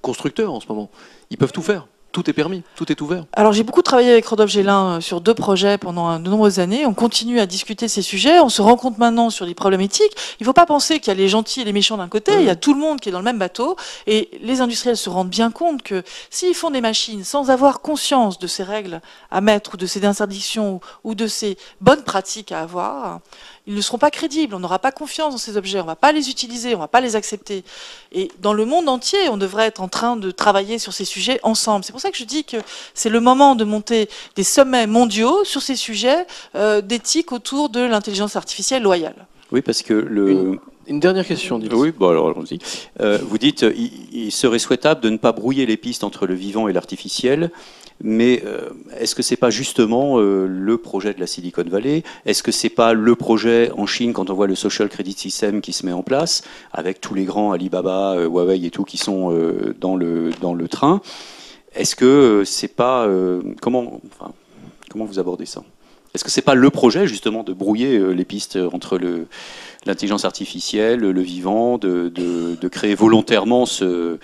[0.03, 0.91] constructeurs en ce moment.
[1.31, 3.25] Ils peuvent tout faire, tout est permis, tout est ouvert.
[3.33, 6.87] Alors j'ai beaucoup travaillé avec Rodolphe Gélin euh, sur deux projets pendant de nombreuses années.
[6.87, 8.39] On continue à discuter de ces sujets.
[8.39, 10.13] On se rend compte maintenant sur des problèmes éthiques.
[10.39, 12.33] Il ne faut pas penser qu'il y a les gentils et les méchants d'un côté.
[12.39, 13.77] Il y a tout le monde qui est dans le même bateau.
[14.07, 18.39] Et les industriels se rendent bien compte que s'ils font des machines sans avoir conscience
[18.39, 19.01] de ces règles
[19.33, 23.21] à mettre ou de ces interdictions ou de ces bonnes pratiques à avoir,
[23.67, 24.55] ils ne seront pas crédibles.
[24.55, 25.79] On n'aura pas confiance dans ces objets.
[25.79, 26.71] On ne va pas les utiliser.
[26.75, 27.65] On ne va pas les accepter.
[28.13, 31.41] Et dans le monde entier, on devrait être en train de travailler sur ces sujets
[31.43, 31.85] ensemble.
[31.85, 32.59] C'est pour ça que je dis que
[32.93, 37.81] c'est le moment de monter des sommets mondiaux sur ces sujets euh, d'éthique autour de
[37.81, 39.27] l'intelligence artificielle loyale.
[39.53, 40.31] Oui, parce que le...
[40.31, 41.73] Une- Une dernière question, Nils.
[41.75, 42.59] Oui, bon alors allons-y.
[43.01, 43.91] Euh, vous dites euh, il,
[44.27, 47.51] il serait souhaitable de ne pas brouiller les pistes entre le vivant et l'artificiel,
[48.03, 52.03] mais euh, est-ce que c'est pas justement euh, le projet de la Silicon Valley?
[52.27, 55.61] Est-ce que c'est pas le projet en Chine quand on voit le social credit system
[55.61, 56.43] qui se met en place
[56.73, 59.31] avec tous les grands Alibaba, euh, Huawei et tout qui sont
[59.81, 61.01] dans le train?
[61.75, 63.09] Est-ce que c'est pas
[63.61, 64.01] comment
[64.91, 65.63] comment vous abordez ça?
[66.15, 69.01] Est-ce que c'est pas le projet justement de brouiller les pistes entre
[69.85, 74.19] l'intelligence artificielle, le vivant, de, de- de créer volontairement ce,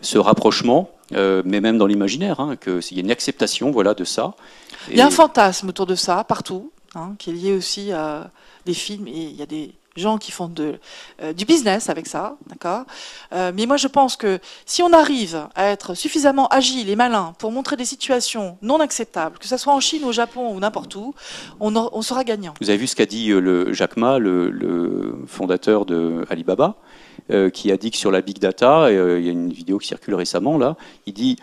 [0.00, 4.04] ce rapprochement, euh, mais même dans l'imaginaire, hein, qu'il y ait une acceptation voilà, de
[4.04, 4.34] ça.
[4.90, 7.92] Il y a Et- un fantasme autour de ça partout, hein, qui est lié aussi
[7.92, 8.30] à
[8.66, 10.78] des films et il y a des gens qui font de,
[11.20, 12.84] euh, du business avec ça, d'accord.
[13.32, 17.34] Euh, mais moi je pense que si on arrive à être suffisamment agile et malin
[17.38, 20.94] pour montrer des situations non acceptables, que ce soit en Chine, au Japon ou n'importe
[20.94, 21.14] où,
[21.58, 22.54] on, sera gagnant.
[22.60, 26.76] Vous avez vu ce qu'a dit le Jack Ma, le, le fondateur de Alibaba,
[27.30, 29.52] euh, qui a dit que sur la big data, et, euh, il y a une
[29.52, 31.36] vidéo qui circule récemment là, il dit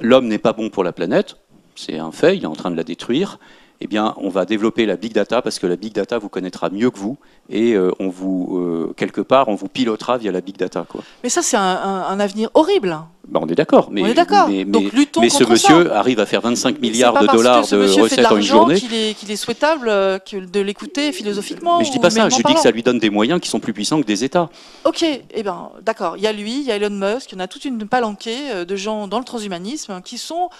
[0.00, 1.36] l'homme n'est pas bon pour la planète,
[1.76, 3.38] c'est un fait, il est en train de la détruire,
[3.80, 6.70] eh bien, on va développer la big data parce que la big data vous connaîtra
[6.70, 7.16] mieux que vous
[7.50, 10.86] et euh, on vous euh, quelque part on vous pilotera via la big data.
[10.88, 11.02] Quoi.
[11.22, 12.98] Mais ça, c'est un, un- un avenir horrible.
[13.26, 14.48] Bah, on est d'accord, mais, On est d'accord.
[14.48, 15.98] mais, Donc, mais- luttons mais ce monsieur ça.
[15.98, 18.74] arrive à faire 25 C'est milliards de dollars de recettes en une journée.
[18.78, 21.78] qu'il est, qu'il est souhaitable euh, de l'écouter philosophiquement.
[21.78, 23.60] Mais je dis pas ça, je dis que ça lui donne des moyens qui sont
[23.60, 24.50] plus puissants que des États.
[24.84, 26.16] Ok, eh ben, d'accord.
[26.18, 27.86] Il y a lui, il y a Elon Musk, il y en a toute une
[27.88, 30.50] palanquée de gens dans le transhumanisme qui sont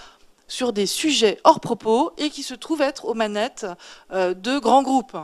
[0.48, 3.66] sur des sujets hors propos et qui se trouvent être aux manettes
[4.12, 5.16] euh, de grands groupes.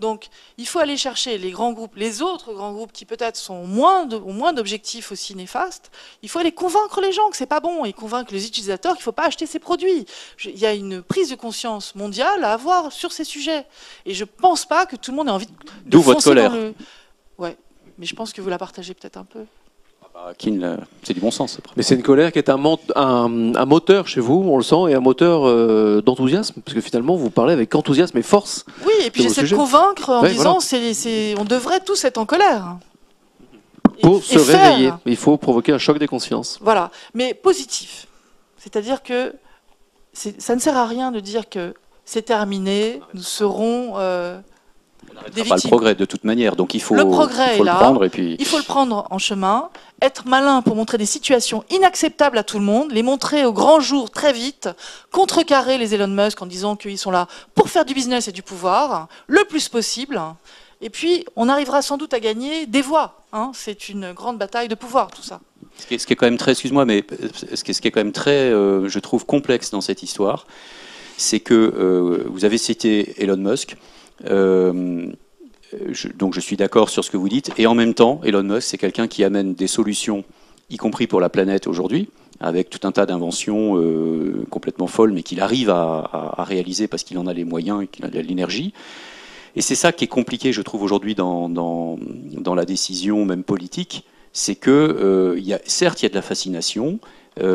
[0.00, 0.28] Donc,
[0.58, 4.06] il faut aller chercher les grands groupes, les autres grands groupes qui peut-être sont moins
[4.06, 5.90] de- ont moins d'objectifs aussi néfastes.
[6.22, 9.02] Il faut aller convaincre les gens que c'est pas bon et convaincre les utilisateurs qu'il
[9.02, 10.06] faut pas acheter ces produits.
[10.36, 13.66] Je- Il y a une prise de conscience mondiale à avoir sur ces sujets.
[14.06, 15.52] Et je pense pas que tout le monde ait envie de
[15.84, 16.52] D'où votre colère.
[16.54, 16.74] le-
[17.38, 17.56] Ouais,
[17.98, 19.46] mais je pense que vous la partagez peut-être un peu.
[20.24, 21.56] Bah, c'est du bon sens.
[21.58, 21.72] après.
[21.76, 24.62] Mais c'est une colère qui est un, mont- un, un moteur chez vous, on le
[24.62, 28.64] sent, et un moteur euh, d'enthousiasme, parce que finalement vous parlez avec enthousiasme et force.
[28.84, 31.40] Oui, et puis j'essaie de convaincre en Ouais, disant voilà.
[31.40, 32.76] on devrait tous être en colère.
[34.02, 36.58] Pour et se réveiller, il faut provoquer un choc des consciences.
[36.60, 38.06] Voilà, mais positif.
[38.58, 39.32] C'est-à-dire que
[40.12, 43.94] ça ne sert à rien de dire que c'est terminé, nous serons.
[43.96, 44.38] euh,
[45.34, 47.58] des Pas le progrès de toute manière, donc il faut, Le progrès il faut est
[47.58, 47.74] le là.
[47.74, 48.36] prendre et puis.
[48.38, 49.68] Il faut le prendre en chemin,
[50.02, 53.80] être malin pour montrer des situations inacceptables à tout le monde, les montrer au grand
[53.80, 54.68] jour très vite,
[55.12, 58.42] contrecarrer les Elon Musk en disant qu'ils sont là pour faire du business et du
[58.42, 60.20] pouvoir, le plus possible.
[60.80, 63.22] Et puis, on arrivera sans doute à gagner des voix.
[63.32, 63.50] hein.
[63.54, 65.40] C'est une grande bataille de pouvoir, tout ça.
[65.80, 67.04] Ce qui, est, ce qui est quand même très, excuse-moi, mais
[67.54, 70.02] ce qui est, ce qui est quand même très, euh, je trouve, complexe dans cette
[70.04, 70.46] histoire,
[71.16, 73.76] c'est que euh, vous avez cité Elon Musk.
[74.26, 75.10] Euh,
[75.90, 77.50] je- donc je suis d'accord sur ce que vous dites.
[77.58, 80.24] Et en même temps, Elon Musk, c'est quelqu'un qui amène des solutions,
[80.70, 82.08] y compris pour la planète aujourd'hui,
[82.40, 87.18] avec tout un tas d'inventions euh, complètement folles, mais qu'il arrive à, réaliser parce qu'il
[87.18, 88.72] en a les moyens et qu'il a l'énergie.
[89.56, 91.48] Et c'est ça qui est compliqué, je trouve, aujourd'hui dans,
[92.54, 96.22] la décision même politique, c'est que euh, y a, certes, il y a de la
[96.22, 97.00] fascination,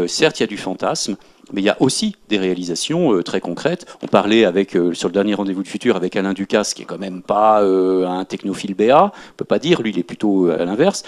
[0.08, 1.18] certes, il y a du fantasme,
[1.52, 3.86] mais il y a aussi des réalisations euh, très concrètes.
[4.02, 6.86] On parlait avec, euh, sur le dernier rendez-vous du futur avec Alain Ducasse, qui est
[6.86, 10.50] quand même pas euh, un technophile BA, on peut pas dire, lui, il est plutôt
[10.50, 11.04] à l'inverse.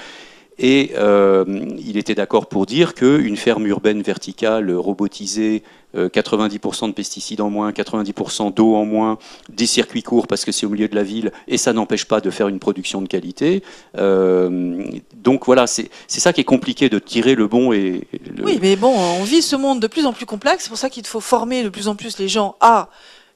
[0.58, 1.44] Et euh,
[1.78, 5.64] il était d'accord pour dire qu'une ferme urbaine verticale robotisée,
[5.96, 9.18] euh, 90% de pesticides en moins, 90% d'eau en moins,
[9.50, 12.22] des circuits courts parce que c'est au milieu de la ville, et ça n'empêche pas
[12.22, 13.64] de faire une production de qualité.
[13.98, 14.84] Euh,
[15.14, 18.58] donc voilà, c'est c'est ça qui est compliqué de tirer le bon et le, Oui,
[18.62, 20.64] mais bon, on vit ce monde de plus en plus complexe.
[20.64, 22.90] C'est pour ça qu'il faut former de plus en plus les gens à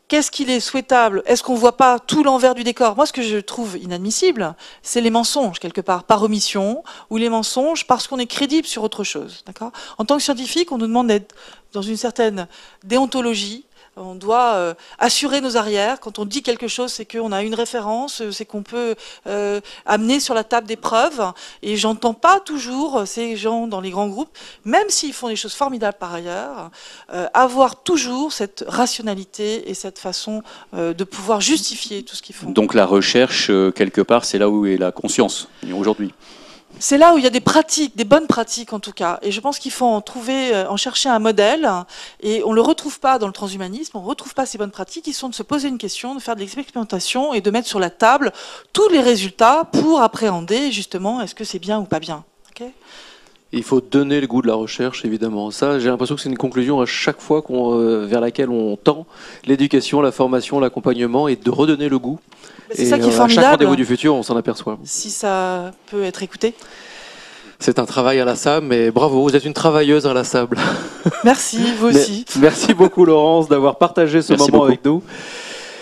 [0.10, 1.24] qu'est-ce qu'il est souhaitable?
[1.26, 2.97] Est-ce qu'on voit pas tout l'envers du décor?
[2.97, 7.30] Moi, ce que je trouve inadmissible, c'est les mensonges quelque part par omission ou les
[7.30, 9.45] mensonges parce qu'on est crédible sur autre chose.
[9.97, 11.34] En tant que scientifique, on nous demande d'être
[11.72, 12.47] dans une certaine
[12.84, 13.66] déontologie.
[14.00, 16.00] On doit euh, assurer nos arrières.
[16.00, 18.95] Quand on dit quelque chose, c'est qu'on a une référence, euh, c'est qu'on peut
[19.28, 21.34] euh, amener sur la table des preuves.
[21.62, 25.54] Et j'entends pas toujours ces gens dans les grands groupes, même s'ils font des choses
[25.54, 26.72] formidables par ailleurs,
[27.34, 30.43] avoir toujours cette rationalité et cette façon
[30.74, 32.50] de pouvoir justifier tout ce qu'ils font.
[32.52, 36.14] Donc la recherche, quelque part, c'est là où est la conscience aujourd'hui.
[36.80, 39.20] C'est là où il y a des pratiques, des bonnes pratiques en tout cas.
[39.22, 41.70] Et je pense qu'il faut en trouver, euh, en chercher un modèle.
[42.22, 44.72] Et on ne le retrouve pas dans le transhumanisme, on ne retrouve pas ces bonnes
[44.72, 47.68] pratiques qui sont de se poser une question, de faire de l'expérimentation et de mettre
[47.68, 48.32] sur la table
[48.72, 52.24] tous les résultats pour appréhender justement est-ce que c'est bien ou pas bien.
[52.50, 52.66] Ok?
[53.52, 55.50] Il faut donner le goût de la recherche, évidemment.
[55.50, 58.76] Ça, j'ai l'impression que c'est une conclusion à chaque fois qu'on, euh, vers laquelle on
[58.78, 59.08] tend.
[59.45, 62.20] L'éducation, la formation, l'accompagnement, et de redonner le goût.
[62.72, 63.47] C'est Et, ça qui est euh, À chaque formidable.
[63.54, 64.78] rendez-vous du futur, on s'en aperçoit.
[64.84, 66.54] Si ça peut être écouté.
[67.58, 70.56] C'est un travail inlassable, mais bravo, vous êtes une travailleuse inlassable.
[71.26, 72.26] Merci, vous Mais- aussi.
[72.39, 74.68] Merci beaucoup Laurence d'avoir partagé ce Merci moment beaucoup.
[74.68, 75.02] avec nous.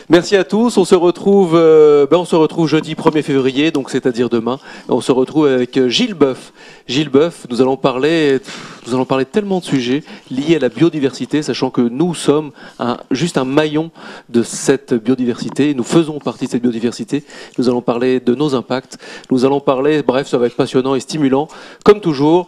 [0.09, 0.77] Merci à tous.
[0.77, 4.57] On se retrouve, euh, ben on se retrouve jeudi 1er février, donc c'est-à-dire demain.
[4.87, 6.53] On se retrouve avec euh, Gilles Boeuf.
[6.87, 8.39] Gilles Boeuf, nous allons parler,
[8.87, 12.95] nous allons parler tellement de sujets liés à la biodiversité, sachant que nous sommes un-
[13.11, 13.91] juste un maillon
[14.29, 15.73] de cette biodiversité.
[15.73, 17.25] Nous faisons partie de cette biodiversité.
[17.57, 18.97] Nous allons parler de nos impacts.
[19.29, 21.49] Nous allons parler, bref, ça va être passionnant et stimulant,
[21.83, 22.47] comme toujours.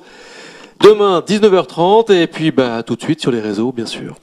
[0.79, 4.15] Demain, 19h30, et puis bah, tout de suite sur les réseaux, bien sûr.